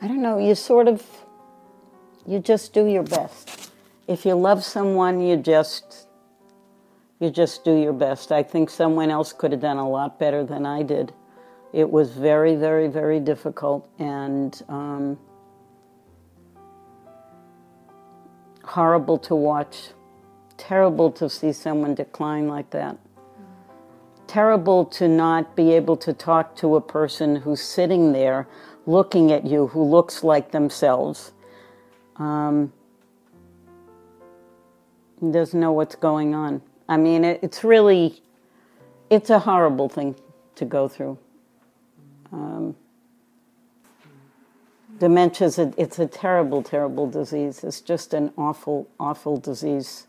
I 0.00 0.08
don't 0.08 0.22
know, 0.22 0.38
you 0.38 0.54
sort 0.54 0.88
of, 0.88 1.04
you 2.26 2.38
just 2.38 2.72
do 2.72 2.86
your 2.86 3.02
best. 3.02 3.71
If 4.08 4.26
you 4.26 4.34
love 4.34 4.64
someone, 4.64 5.20
you 5.20 5.36
just, 5.36 6.08
you 7.20 7.30
just 7.30 7.64
do 7.64 7.72
your 7.72 7.92
best. 7.92 8.32
I 8.32 8.42
think 8.42 8.68
someone 8.68 9.10
else 9.10 9.32
could 9.32 9.52
have 9.52 9.60
done 9.60 9.78
a 9.78 9.88
lot 9.88 10.18
better 10.18 10.44
than 10.44 10.66
I 10.66 10.82
did. 10.82 11.12
It 11.72 11.90
was 11.90 12.10
very, 12.10 12.56
very, 12.56 12.88
very 12.88 13.20
difficult 13.20 13.88
and 13.98 14.60
um, 14.68 15.18
horrible 18.64 19.18
to 19.18 19.34
watch. 19.36 19.90
Terrible 20.56 21.10
to 21.12 21.30
see 21.30 21.52
someone 21.52 21.94
decline 21.94 22.48
like 22.48 22.70
that. 22.70 22.98
Terrible 24.26 24.84
to 24.86 25.08
not 25.08 25.54
be 25.54 25.72
able 25.72 25.96
to 25.98 26.12
talk 26.12 26.56
to 26.56 26.76
a 26.76 26.80
person 26.80 27.36
who's 27.36 27.62
sitting 27.62 28.12
there 28.12 28.48
looking 28.84 29.30
at 29.30 29.46
you, 29.46 29.68
who 29.68 29.84
looks 29.84 30.24
like 30.24 30.50
themselves. 30.50 31.32
Um, 32.16 32.72
doesn't 35.30 35.58
know 35.58 35.72
what's 35.72 35.94
going 35.94 36.34
on. 36.34 36.62
I 36.88 36.96
mean, 36.96 37.24
it, 37.24 37.40
it's 37.42 37.62
really, 37.62 38.20
it's 39.08 39.30
a 39.30 39.38
horrible 39.38 39.88
thing 39.88 40.16
to 40.56 40.64
go 40.64 40.88
through. 40.88 41.18
Um, 42.32 42.74
dementia 44.98 45.46
is 45.46 45.58
a, 45.58 45.72
it's 45.76 45.98
a 45.98 46.06
terrible, 46.06 46.62
terrible 46.62 47.08
disease. 47.08 47.62
It's 47.62 47.80
just 47.80 48.14
an 48.14 48.32
awful, 48.36 48.88
awful 48.98 49.36
disease. 49.36 50.06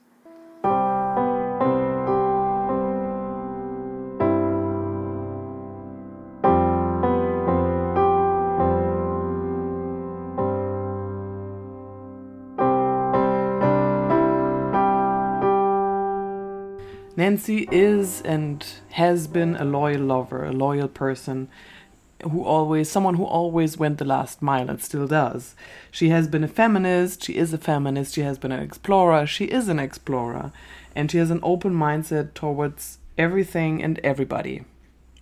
Nancy 17.23 17.69
is 17.71 18.21
and 18.23 18.65
has 19.03 19.27
been 19.27 19.55
a 19.55 19.63
loyal 19.63 20.01
lover, 20.01 20.43
a 20.43 20.51
loyal 20.51 20.89
person 20.89 21.47
who 22.21 22.43
always 22.43 22.91
someone 22.91 23.15
who 23.15 23.23
always 23.23 23.77
went 23.77 23.97
the 23.97 24.03
last 24.03 24.41
mile 24.41 24.69
and 24.69 24.81
still 24.81 25.07
does. 25.07 25.55
She 25.89 26.09
has 26.09 26.27
been 26.27 26.43
a 26.43 26.49
feminist, 26.49 27.23
she 27.23 27.37
is 27.37 27.53
a 27.53 27.57
feminist, 27.57 28.13
she 28.13 28.23
has 28.23 28.37
been 28.37 28.51
an 28.51 28.61
explorer, 28.61 29.25
she 29.25 29.45
is 29.45 29.69
an 29.69 29.79
explorer, 29.79 30.51
and 30.97 31.09
she 31.09 31.17
has 31.17 31.31
an 31.31 31.39
open 31.43 31.73
mindset 31.73 32.33
towards 32.33 32.97
everything 33.17 33.81
and 33.81 33.99
everybody. 33.99 34.65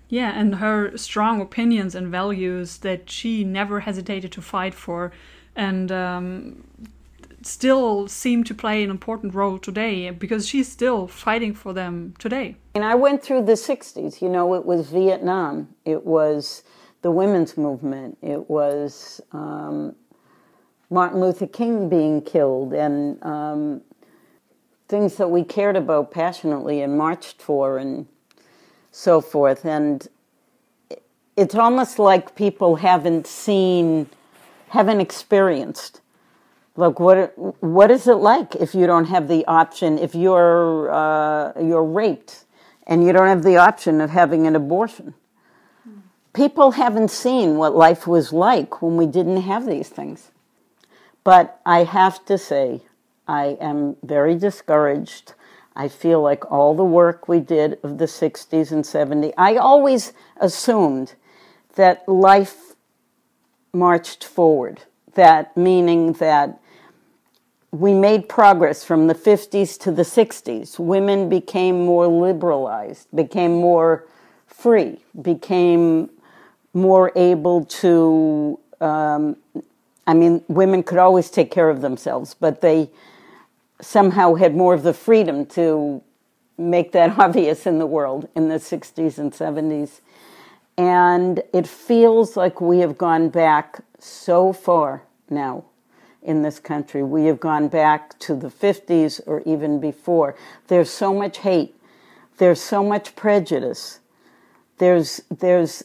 Yeah, 0.10 0.32
and 0.32 0.56
her 0.56 0.98
strong 0.98 1.40
opinions 1.40 1.94
and 1.94 2.08
values 2.08 2.80
that 2.80 3.12
she 3.12 3.44
never 3.44 3.82
hesitated 3.82 4.32
to 4.32 4.42
fight 4.42 4.74
for 4.74 5.12
and 5.56 5.92
um, 5.92 6.64
still 7.46 8.08
seem 8.08 8.44
to 8.46 8.54
play 8.54 8.84
an 8.84 8.90
important 8.90 9.34
role 9.34 9.58
today 9.58 10.10
because 10.12 10.48
she's 10.48 10.72
still 10.72 11.08
fighting 11.08 11.54
for 11.54 11.74
them 11.74 12.14
today. 12.20 12.56
And 12.76 12.84
I 12.84 12.96
went 12.96 13.24
through 13.24 13.46
the 13.46 13.54
60s, 13.54 14.22
you 14.22 14.30
know, 14.30 14.54
it 14.56 14.66
was 14.66 14.90
Vietnam, 14.90 15.70
it 15.86 16.06
was 16.06 16.64
the 17.02 17.12
women's 17.12 17.58
movement, 17.58 18.18
it 18.22 18.50
was 18.50 19.22
um, 19.32 19.96
Martin 20.90 21.20
Luther 21.20 21.48
King 21.48 21.90
being 21.90 22.22
killed, 22.22 22.74
and 22.74 23.22
um, 23.24 23.82
things 24.88 25.16
that 25.16 25.30
we 25.30 25.44
cared 25.44 25.78
about 25.78 26.12
passionately 26.12 26.82
and 26.82 26.98
marched 26.98 27.42
for, 27.42 27.78
and 27.78 28.06
so 28.92 29.22
forth. 29.22 29.66
And 29.66 30.08
it's 31.38 31.56
almost 31.56 31.98
like 31.98 32.36
people 32.36 32.76
haven't 32.76 33.26
seen, 33.26 34.10
haven't 34.68 35.00
experienced 35.00 36.01
Look, 36.78 37.00
what 37.00 37.34
what 37.62 37.92
is 37.92 38.08
it 38.08 38.16
like 38.16 38.56
if 38.56 38.74
you 38.74 38.88
don't 38.88 39.06
have 39.06 39.28
the 39.28 39.46
option? 39.46 39.98
If 39.98 40.16
you're 40.16 40.90
uh, 40.92 41.54
you're 41.62 41.84
raped 41.84 42.46
and 42.88 43.04
you 43.04 43.12
don't 43.12 43.28
have 43.28 43.44
the 43.44 43.58
option 43.58 44.00
of 44.00 44.10
having 44.10 44.48
an 44.48 44.56
abortion, 44.56 45.14
people 46.34 46.72
haven't 46.72 47.12
seen 47.12 47.58
what 47.58 47.76
life 47.76 48.08
was 48.08 48.32
like 48.32 48.82
when 48.82 48.96
we 48.96 49.06
didn't 49.06 49.42
have 49.42 49.66
these 49.66 49.90
things. 49.90 50.32
But 51.24 51.60
I 51.66 51.84
have 51.84 52.26
to 52.26 52.38
say, 52.38 52.82
I 53.28 53.58
am 53.62 53.98
very 54.02 54.36
discouraged. 54.36 55.34
I 55.76 55.88
feel 55.88 56.22
like 56.22 56.50
all 56.52 56.74
the 56.74 56.86
work 56.86 57.28
we 57.28 57.40
did 57.40 57.80
of 57.84 57.98
the 57.98 58.06
60s 58.06 58.72
and 58.72 58.84
70s, 58.84 59.34
I 59.38 59.56
always 59.56 60.14
assumed 60.38 61.14
that 61.76 62.08
life 62.08 62.76
marched 63.74 64.24
forward. 64.24 64.84
That 65.14 65.56
meaning 65.56 66.14
that 66.14 66.61
we 67.72 67.94
made 67.94 68.28
progress 68.28 68.84
from 68.84 69.08
the 69.08 69.16
50s 69.16 69.80
to 69.80 69.92
the 69.92 70.02
60s. 70.02 70.78
Women 70.78 71.30
became 71.30 71.86
more 71.86 72.08
liberalized, 72.08 73.08
became 73.16 73.54
more 73.54 74.06
free, 74.46 75.00
became 75.22 76.10
more 76.74 77.12
able 77.16 77.66
to. 77.66 78.60
Um, 78.82 79.38
I 80.06 80.14
mean, 80.14 80.44
women 80.48 80.84
could 80.84 80.98
always 80.98 81.30
take 81.30 81.52
care 81.52 81.70
of 81.70 81.82
themselves, 81.82 82.34
but 82.34 82.62
they 82.62 82.90
somehow 83.80 84.36
had 84.36 84.56
more 84.56 84.74
of 84.74 84.84
the 84.84 84.94
freedom 84.94 85.46
to 85.48 86.04
make 86.58 86.92
that 86.92 87.18
obvious 87.20 87.66
in 87.66 87.80
the 87.80 87.88
world 87.88 88.28
in 88.36 88.50
the 88.50 88.56
60s 88.56 89.18
and 89.18 89.32
70s. 89.32 90.02
And 90.78 91.42
it 91.54 91.68
feels 91.68 92.36
like 92.36 92.60
we 92.60 92.80
have 92.80 92.98
gone 92.98 93.30
back 93.30 93.82
so 94.00 94.52
far 94.52 95.04
now 95.30 95.64
in 96.22 96.42
this 96.42 96.60
country. 96.60 97.04
We 97.04 97.26
have 97.26 97.40
gone 97.40 97.68
back 97.68 98.18
to 98.20 98.36
the 98.36 98.50
50s 98.50 99.22
or 99.26 99.42
even 99.46 99.80
before. 99.80 100.36
There's 100.68 100.90
so 100.90 101.14
much 101.14 101.40
hate. 101.40 101.76
There's 102.38 102.62
so 102.62 102.84
much 102.84 103.16
prejudice. 103.16 104.00
There's 104.78 105.22
there's 105.30 105.84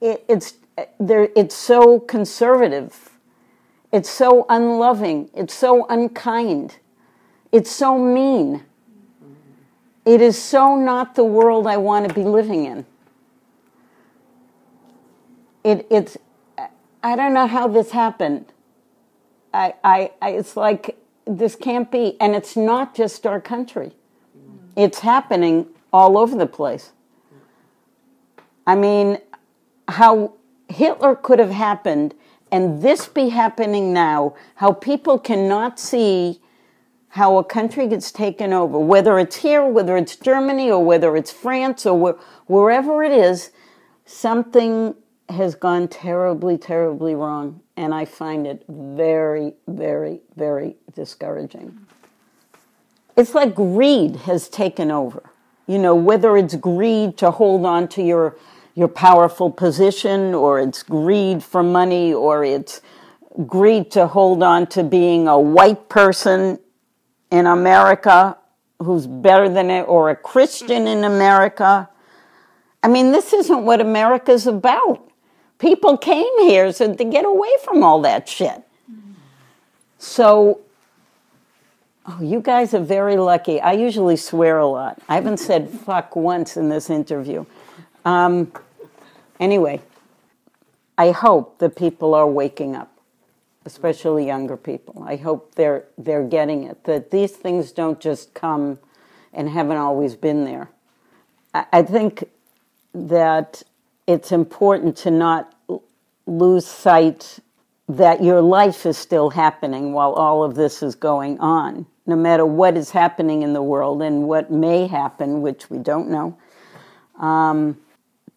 it, 0.00 0.24
it's 0.28 0.54
there 1.00 1.28
it's 1.34 1.54
so 1.54 2.00
conservative. 2.00 3.10
It's 3.90 4.10
so 4.10 4.44
unloving. 4.48 5.30
It's 5.34 5.54
so 5.54 5.86
unkind. 5.86 6.76
It's 7.52 7.70
so 7.70 7.98
mean. 7.98 8.64
It 10.04 10.20
is 10.20 10.40
so 10.40 10.76
not 10.76 11.14
the 11.14 11.24
world 11.24 11.66
I 11.66 11.76
want 11.78 12.08
to 12.08 12.14
be 12.14 12.22
living 12.22 12.64
in. 12.64 12.86
It, 15.64 15.86
it's, 15.90 16.16
I 17.02 17.16
don't 17.16 17.34
know 17.34 17.46
how 17.46 17.68
this 17.68 17.92
happened. 17.92 18.52
I, 19.54 19.74
I, 19.84 20.12
I, 20.20 20.30
it's 20.30 20.56
like 20.56 20.98
this 21.26 21.56
can't 21.56 21.90
be, 21.90 22.16
and 22.20 22.34
it's 22.34 22.56
not 22.56 22.94
just 22.94 23.26
our 23.26 23.40
country. 23.40 23.92
It's 24.76 25.00
happening 25.00 25.66
all 25.92 26.18
over 26.18 26.36
the 26.36 26.46
place. 26.46 26.92
I 28.66 28.74
mean, 28.74 29.18
how 29.88 30.34
Hitler 30.68 31.14
could 31.14 31.38
have 31.38 31.50
happened 31.50 32.14
and 32.50 32.82
this 32.82 33.06
be 33.08 33.28
happening 33.28 33.92
now, 33.92 34.34
how 34.56 34.72
people 34.72 35.18
cannot 35.18 35.78
see 35.78 36.40
how 37.10 37.38
a 37.38 37.44
country 37.44 37.86
gets 37.86 38.12
taken 38.12 38.52
over, 38.52 38.78
whether 38.78 39.18
it's 39.18 39.36
here, 39.36 39.64
whether 39.66 39.96
it's 39.96 40.16
Germany, 40.16 40.70
or 40.70 40.84
whether 40.84 41.16
it's 41.16 41.32
France, 41.32 41.86
or 41.86 42.14
wh- 42.14 42.50
wherever 42.50 43.02
it 43.02 43.12
is, 43.12 43.50
something 44.04 44.94
has 45.28 45.54
gone 45.54 45.88
terribly, 45.88 46.58
terribly 46.58 47.14
wrong. 47.14 47.60
And 47.76 47.94
I 47.94 48.04
find 48.04 48.46
it 48.46 48.64
very, 48.68 49.54
very, 49.66 50.20
very 50.36 50.76
discouraging. 50.94 51.86
It's 53.16 53.34
like 53.34 53.54
greed 53.54 54.16
has 54.16 54.48
taken 54.48 54.90
over. 54.90 55.30
You 55.66 55.78
know, 55.78 55.94
whether 55.94 56.36
it's 56.36 56.54
greed 56.54 57.18
to 57.18 57.30
hold 57.30 57.66
on 57.66 57.88
to 57.88 58.02
your 58.02 58.36
your 58.74 58.86
powerful 58.88 59.50
position, 59.50 60.32
or 60.32 60.60
it's 60.60 60.84
greed 60.84 61.42
for 61.42 61.64
money, 61.64 62.14
or 62.14 62.44
it's 62.44 62.80
greed 63.44 63.90
to 63.90 64.06
hold 64.06 64.40
on 64.40 64.68
to 64.68 64.84
being 64.84 65.26
a 65.26 65.38
white 65.38 65.88
person 65.88 66.60
in 67.32 67.44
America 67.44 68.38
who's 68.80 69.08
better 69.08 69.48
than 69.48 69.68
it, 69.68 69.82
or 69.82 70.10
a 70.10 70.16
Christian 70.16 70.86
in 70.86 71.02
America. 71.02 71.90
I 72.80 72.86
mean, 72.86 73.10
this 73.10 73.32
isn't 73.32 73.64
what 73.64 73.80
America's 73.80 74.46
about. 74.46 75.07
People 75.58 75.98
came 75.98 76.38
here 76.40 76.72
so 76.72 76.94
to 76.94 77.04
get 77.04 77.24
away 77.24 77.50
from 77.64 77.82
all 77.82 78.00
that 78.02 78.28
shit. 78.28 78.62
So, 79.98 80.60
oh, 82.06 82.22
you 82.22 82.40
guys 82.40 82.72
are 82.74 82.82
very 82.82 83.16
lucky. 83.16 83.60
I 83.60 83.72
usually 83.72 84.16
swear 84.16 84.58
a 84.58 84.66
lot. 84.66 85.00
I 85.08 85.16
haven't 85.16 85.38
said 85.38 85.68
fuck 85.68 86.14
once 86.14 86.56
in 86.56 86.68
this 86.68 86.88
interview. 86.88 87.44
Um, 88.04 88.52
anyway, 89.40 89.80
I 90.96 91.10
hope 91.10 91.58
that 91.58 91.74
people 91.76 92.14
are 92.14 92.28
waking 92.28 92.76
up, 92.76 92.92
especially 93.64 94.26
younger 94.26 94.56
people. 94.56 95.04
I 95.06 95.16
hope 95.16 95.54
they're 95.56 95.84
they're 95.98 96.24
getting 96.24 96.64
it 96.64 96.84
that 96.84 97.10
these 97.10 97.32
things 97.32 97.72
don't 97.72 98.00
just 98.00 98.34
come 98.34 98.78
and 99.32 99.48
haven't 99.48 99.76
always 99.76 100.14
been 100.14 100.44
there. 100.44 100.70
I, 101.52 101.66
I 101.72 101.82
think 101.82 102.24
that 102.94 103.62
it's 104.08 104.32
important 104.32 104.96
to 104.96 105.10
not 105.10 105.54
lose 106.26 106.66
sight 106.66 107.38
that 107.90 108.24
your 108.24 108.40
life 108.40 108.86
is 108.86 108.96
still 108.96 109.28
happening 109.28 109.92
while 109.92 110.14
all 110.14 110.42
of 110.42 110.54
this 110.54 110.82
is 110.82 110.94
going 110.94 111.38
on, 111.40 111.86
no 112.06 112.16
matter 112.16 112.46
what 112.46 112.76
is 112.76 112.90
happening 112.90 113.42
in 113.42 113.52
the 113.52 113.62
world 113.62 114.00
and 114.00 114.26
what 114.26 114.50
may 114.50 114.86
happen, 114.86 115.42
which 115.42 115.68
we 115.68 115.78
don't 115.78 116.08
know. 116.08 116.36
Um, 117.20 117.78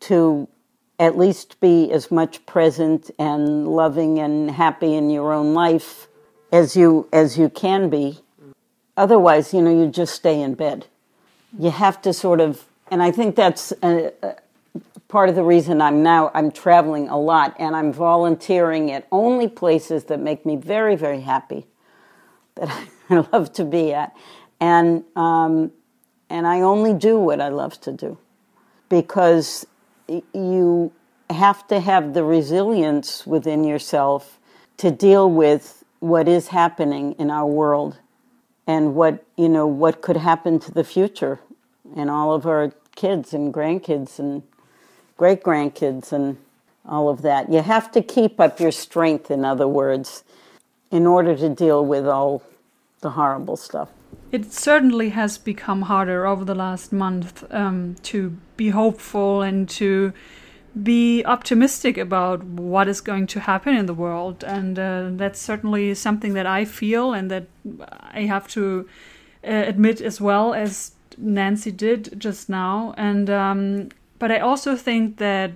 to 0.02 0.48
at 1.00 1.18
least 1.18 1.60
be 1.62 1.90
as 1.92 2.12
much 2.12 2.46
present 2.46 3.10
and 3.18 3.68
loving 3.68 4.20
and 4.20 4.52
happy 4.52 4.94
in 4.94 5.10
your 5.10 5.32
own 5.32 5.54
life 5.54 6.08
as 6.52 6.76
you 6.76 7.08
as 7.14 7.38
you 7.38 7.50
can 7.50 7.90
be 7.90 8.20
otherwise 8.98 9.54
you 9.54 9.62
know 9.62 9.72
you 9.72 9.90
just 9.90 10.14
stay 10.14 10.42
in 10.42 10.54
bed 10.54 10.86
you 11.58 11.70
have 11.72 12.02
to 12.02 12.12
sort 12.14 12.42
of 12.42 12.66
and 12.90 13.02
i 13.02 13.10
think 13.10 13.36
that's 13.36 13.72
a, 13.84 14.12
part 15.12 15.28
of 15.28 15.36
the 15.36 15.44
reason 15.44 15.82
i'm 15.82 16.02
now 16.02 16.32
i'm 16.34 16.50
traveling 16.50 17.10
a 17.10 17.20
lot 17.20 17.54
and 17.60 17.76
i'm 17.76 17.92
volunteering 17.92 18.90
at 18.92 19.06
only 19.12 19.48
places 19.48 20.06
that 20.06 20.20
make 20.20 20.46
me 20.46 20.56
very 20.56 20.96
very 20.96 21.20
happy 21.20 21.68
that 22.56 22.70
i 23.10 23.28
love 23.34 23.52
to 23.52 23.66
be 23.66 23.94
at. 23.94 24.16
And 24.62 25.04
um, 25.18 25.74
and 26.30 26.48
i 26.48 26.62
only 26.62 26.94
do 26.94 27.20
what 27.20 27.42
i 27.42 27.50
love 27.50 27.80
to 27.82 27.92
do 27.92 28.18
because 28.88 29.68
you 30.34 30.92
have 31.30 31.68
to 31.68 31.80
have 31.80 32.14
the 32.14 32.24
resilience 32.24 33.28
within 33.28 33.64
yourself 33.66 34.40
to 34.78 34.92
deal 34.92 35.30
with 35.30 35.84
what 36.00 36.28
is 36.28 36.48
happening 36.48 37.14
in 37.14 37.30
our 37.30 37.46
world 37.46 38.00
and 38.66 38.96
what 38.96 39.26
you 39.36 39.50
know 39.50 39.68
what 39.68 40.02
could 40.02 40.18
happen 40.18 40.58
to 40.60 40.72
the 40.72 40.86
future 40.86 41.40
and 41.98 42.10
all 42.10 42.34
of 42.34 42.46
our 42.46 42.72
kids 42.96 43.34
and 43.34 43.54
grandkids 43.54 44.20
and 44.20 44.44
great 45.22 45.44
grandkids 45.44 46.12
and 46.12 46.38
all 46.94 47.08
of 47.08 47.22
that 47.22 47.52
you 47.54 47.62
have 47.62 47.92
to 47.92 48.02
keep 48.02 48.40
up 48.40 48.60
your 48.60 48.72
strength 48.72 49.30
in 49.30 49.46
other 49.46 49.68
words 49.68 50.24
in 50.90 51.06
order 51.06 51.36
to 51.36 51.48
deal 51.48 51.86
with 51.86 52.08
all 52.08 52.42
the 53.02 53.12
horrible 53.12 53.56
stuff 53.56 53.90
it 54.32 54.52
certainly 54.52 55.10
has 55.10 55.38
become 55.38 55.84
harder 55.84 56.26
over 56.26 56.44
the 56.44 56.56
last 56.56 56.92
month 56.92 57.44
um, 57.52 57.96
to 58.02 58.36
be 58.58 58.70
hopeful 58.70 59.44
and 59.44 59.70
to 59.70 60.12
be 60.82 61.24
optimistic 61.26 61.98
about 61.98 62.44
what 62.44 62.88
is 62.88 63.02
going 63.02 63.28
to 63.28 63.42
happen 63.42 63.76
in 63.76 63.86
the 63.86 63.94
world. 63.94 64.44
And 64.44 64.80
uh, 64.80 65.10
that's 65.12 65.40
certainly 65.40 65.94
something 65.96 66.34
that 66.34 66.46
I 66.46 66.64
feel 66.66 67.14
and 67.14 67.30
that 67.30 67.48
I 68.02 68.22
have 68.22 68.48
to 68.50 68.88
uh, 69.44 69.52
admit 69.52 70.00
as 70.00 70.22
well 70.22 70.54
as 70.54 70.94
Nancy 71.18 71.72
did 71.72 72.18
just 72.18 72.50
now. 72.50 72.94
And 72.98 73.30
um, 73.30 73.90
but 74.22 74.32
I 74.32 74.40
also 74.40 74.76
think 74.76 75.18
that 75.18 75.52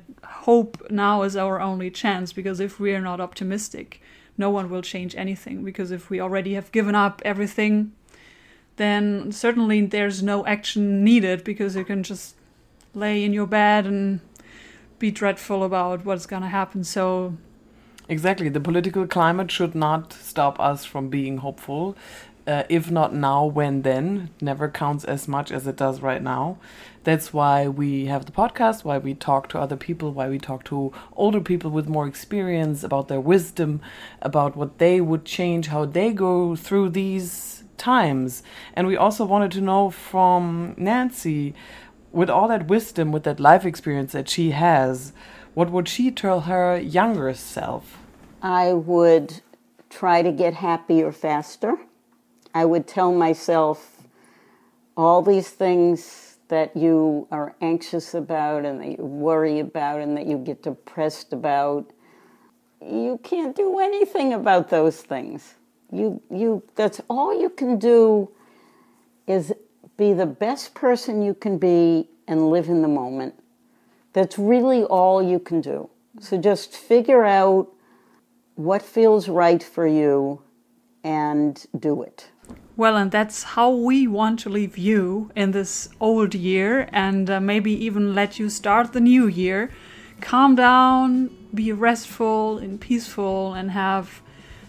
hope 0.47 0.71
now 0.89 1.21
is 1.21 1.37
our 1.37 1.61
only 1.61 1.89
chance 1.91 2.33
because 2.33 2.59
if 2.59 2.79
we 2.79 2.93
are 2.95 3.05
not 3.09 3.21
optimistic, 3.21 4.01
no 4.37 4.49
one 4.49 4.69
will 4.71 4.81
change 4.81 5.15
anything. 5.15 5.63
Because 5.63 5.91
if 5.91 6.09
we 6.09 6.19
already 6.19 6.55
have 6.55 6.71
given 6.71 6.95
up 6.95 7.21
everything 7.23 7.93
then 8.77 9.31
certainly 9.31 9.85
there's 9.85 10.21
no 10.21 10.45
action 10.45 11.03
needed 11.03 11.43
because 11.43 11.75
you 11.75 11.85
can 11.85 12.03
just 12.03 12.35
lay 12.93 13.23
in 13.23 13.33
your 13.33 13.47
bed 13.47 13.85
and 13.85 14.19
be 14.99 15.11
dreadful 15.11 15.63
about 15.63 16.05
what's 16.05 16.25
going 16.25 16.41
to 16.41 16.47
happen. 16.47 16.83
So, 16.83 17.37
exactly, 18.07 18.49
the 18.49 18.59
political 18.59 19.07
climate 19.07 19.51
should 19.51 19.75
not 19.75 20.13
stop 20.13 20.59
us 20.59 20.85
from 20.85 21.09
being 21.09 21.37
hopeful. 21.37 21.95
Uh, 22.47 22.63
if 22.69 22.91
not 22.91 23.13
now, 23.13 23.43
when 23.43 23.81
then? 23.81 24.29
Never 24.39 24.69
counts 24.69 25.03
as 25.03 25.27
much 25.27 25.51
as 25.51 25.65
it 25.65 25.75
does 25.75 26.01
right 26.01 26.21
now. 26.21 26.57
That's 27.03 27.33
why 27.33 27.67
we 27.67 28.05
have 28.05 28.25
the 28.25 28.31
podcast, 28.31 28.83
why 28.83 28.99
we 28.99 29.15
talk 29.15 29.49
to 29.49 29.59
other 29.59 29.75
people, 29.75 30.11
why 30.11 30.29
we 30.29 30.37
talk 30.37 30.63
to 30.65 30.91
older 31.15 31.41
people 31.41 31.71
with 31.71 31.89
more 31.89 32.07
experience 32.07 32.83
about 32.83 33.07
their 33.07 33.19
wisdom, 33.19 33.81
about 34.21 34.55
what 34.55 34.77
they 34.77 35.01
would 35.01 35.25
change, 35.25 35.67
how 35.67 35.85
they 35.85 36.11
go 36.13 36.55
through 36.55 36.89
these 36.89 37.63
times. 37.77 38.43
And 38.75 38.85
we 38.87 38.95
also 38.95 39.25
wanted 39.25 39.51
to 39.53 39.61
know 39.61 39.89
from 39.89 40.75
Nancy, 40.77 41.55
with 42.11 42.29
all 42.29 42.47
that 42.47 42.67
wisdom, 42.67 43.11
with 43.11 43.23
that 43.23 43.39
life 43.39 43.65
experience 43.65 44.13
that 44.13 44.29
she 44.29 44.51
has, 44.51 45.13
what 45.53 45.71
would 45.71 45.87
she 45.87 46.11
tell 46.11 46.41
her 46.41 46.79
younger 46.79 47.33
self? 47.33 47.97
I 48.41 48.73
would 48.73 49.41
try 49.89 50.21
to 50.21 50.31
get 50.31 50.53
happier 50.53 51.11
faster. 51.11 51.77
I 52.55 52.63
would 52.63 52.87
tell 52.87 53.11
myself 53.11 54.01
all 54.95 55.21
these 55.21 55.49
things 55.49 56.37
that 56.47 56.75
you 56.77 57.27
are 57.29 57.53
anxious 57.59 58.13
about 58.13 58.63
and 58.63 58.79
that 58.79 58.97
you 58.97 59.03
worry 59.03 59.59
about 59.59 59.99
and 59.99 60.15
that 60.15 60.25
you 60.25 60.37
get 60.37 60.63
depressed 60.63 61.33
about. 61.33 61.91
You 62.81 63.19
can't 63.23 63.57
do 63.57 63.79
anything 63.79 64.31
about 64.31 64.69
those 64.69 65.01
things. 65.01 65.55
You, 65.91 66.21
you, 66.31 66.63
that's 66.75 67.01
all 67.09 67.37
you 67.37 67.49
can 67.49 67.77
do 67.77 68.31
is 69.27 69.53
be 69.97 70.13
the 70.13 70.25
best 70.25 70.73
person 70.73 71.21
you 71.21 71.33
can 71.33 71.57
be 71.57 72.07
and 72.25 72.49
live 72.49 72.69
in 72.69 72.81
the 72.81 72.87
moment. 72.87 73.35
That's 74.13 74.39
really 74.39 74.85
all 74.85 75.21
you 75.21 75.39
can 75.39 75.59
do. 75.59 75.89
So 76.21 76.37
just 76.37 76.71
figure 76.73 77.25
out 77.25 77.67
what 78.55 78.81
feels 78.81 79.27
right 79.27 79.61
for 79.61 79.85
you 79.85 80.41
and 81.03 81.65
do 81.77 82.01
it. 82.01 82.29
Well, 82.77 82.97
and 82.97 83.09
that's 83.09 83.43
how 83.43 83.69
we 83.69 84.05
want 84.05 84.39
to 84.41 84.49
leave 84.49 84.77
you 84.77 85.31
in 85.33 85.51
this 85.51 85.87
old 86.01 86.35
year 86.35 86.89
and 86.91 87.29
uh, 87.29 87.39
maybe 87.39 87.71
even 87.71 88.13
let 88.13 88.37
you 88.37 88.49
start 88.49 88.91
the 88.91 88.99
new 88.99 89.27
year. 89.27 89.71
Calm 90.19 90.55
down, 90.55 91.29
be 91.53 91.71
restful 91.71 92.57
and 92.57 92.79
peaceful, 92.79 93.53
and 93.53 93.71
have 93.71 94.21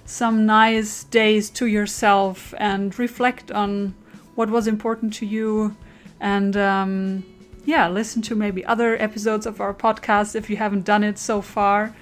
some 0.05 0.47
nice 0.47 1.03
days 1.03 1.51
to 1.51 1.67
yourself 1.67 2.55
and 2.59 2.97
reflect 2.97 3.51
on 3.51 3.97
what 4.37 4.51
was 4.51 4.69
important 4.69 5.13
to 5.15 5.27
you. 5.27 5.77
And 6.21 6.57
um, 6.57 7.25
yeah, 7.65 7.89
listen 7.89 8.23
to 8.23 8.37
maybe 8.37 8.65
other 8.65 8.97
episodes 9.03 9.47
of 9.47 9.61
our 9.61 9.75
podcast 9.75 10.37
if 10.37 10.49
you 10.49 10.57
haven't 10.59 10.85
done 10.85 11.03
it 11.03 11.19
so 11.19 11.43
far. 11.43 11.93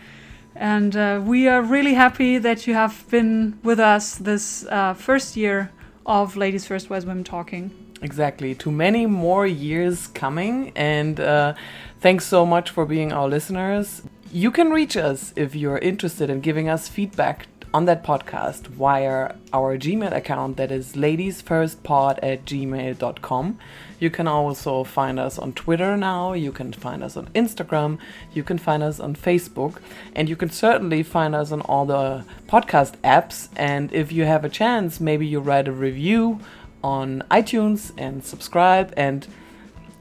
And 0.55 0.95
uh, 0.95 1.23
we 1.25 1.49
are 1.49 1.63
really 1.63 1.95
happy 1.95 2.37
that 2.37 2.67
you 2.67 2.75
have 2.75 3.07
been 3.09 3.59
with 3.63 3.81
us 3.81 4.17
this 4.17 4.67
uh, 4.67 4.93
first 4.93 5.35
year 5.35 5.71
of 6.07 6.37
Ladies 6.37 6.67
First 6.67 6.91
Wise 6.91 7.07
Women 7.07 7.25
Talking. 7.25 7.71
Exactly. 8.03 8.55
To 8.57 8.71
many 8.71 9.07
more 9.07 9.47
years 9.47 10.07
coming. 10.09 10.73
And 10.77 11.19
uh, 11.21 11.55
thanks 12.01 12.27
so 12.27 12.45
much 12.45 12.71
for 12.71 12.85
being 12.85 13.13
our 13.13 13.29
listeners. 13.29 14.03
You 14.33 14.51
can 14.51 14.71
reach 14.71 14.97
us 14.97 15.33
if 15.37 15.55
you're 15.55 15.79
interested 15.79 16.29
in 16.29 16.41
giving 16.41 16.69
us 16.69 16.89
feedback 16.89 17.47
on 17.73 17.87
that 17.87 18.05
podcast 18.05 18.69
via 18.69 19.35
our 19.53 19.77
Gmail 19.77 20.15
account 20.15 20.57
that 20.59 20.71
is 20.71 20.93
ladiesfirstpod 20.93 22.21
at 22.23 22.45
gmail.com. 22.45 23.59
You 24.01 24.11
can 24.11 24.27
also 24.27 24.85
find 24.85 25.19
us 25.19 25.39
on 25.39 25.53
Twitter 25.53 25.97
now, 25.97 26.33
you 26.33 26.53
can 26.53 26.73
find 26.73 27.03
us 27.03 27.17
on 27.17 27.27
Instagram, 27.29 27.99
you 28.33 28.43
can 28.43 28.59
find 28.59 28.83
us 28.83 29.01
on 29.01 29.15
Facebook, 29.15 29.77
and 30.15 30.29
you 30.29 30.37
can 30.37 30.51
certainly 30.51 31.03
find 31.03 31.35
us 31.35 31.53
on 31.53 31.61
all 31.63 31.87
the 31.87 32.25
podcast 32.49 32.97
apps. 33.03 33.49
And 33.57 33.93
if 33.93 34.13
you 34.13 34.25
have 34.25 34.45
a 34.45 34.49
chance, 34.49 35.01
maybe 35.01 35.27
you 35.27 35.41
write 35.41 35.69
a 35.69 35.73
review 35.73 36.41
on 36.83 37.23
iTunes 37.31 37.93
and 37.97 38.25
subscribe 38.25 38.93
and 38.97 39.27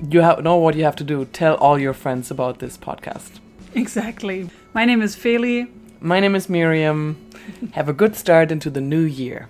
you 0.10 0.20
have, 0.22 0.44
know 0.44 0.58
what 0.58 0.76
you 0.76 0.84
have 0.84 0.98
to 0.98 1.04
do. 1.04 1.26
Tell 1.26 1.56
all 1.56 1.80
your 1.80 1.94
friends 1.94 2.30
about 2.30 2.60
this 2.60 2.78
podcast. 2.78 3.40
Exactly. 3.74 4.50
My 4.74 4.86
name 4.86 5.02
is 5.02 5.16
Feli. 5.16 5.70
My 6.02 6.20
name 6.20 6.36
is 6.36 6.50
Miriam. 6.50 7.18
Have 7.72 7.88
a 7.88 7.94
good 7.94 8.16
start 8.16 8.52
into 8.52 8.70
the 8.70 8.82
new 8.82 9.02
year. 9.02 9.48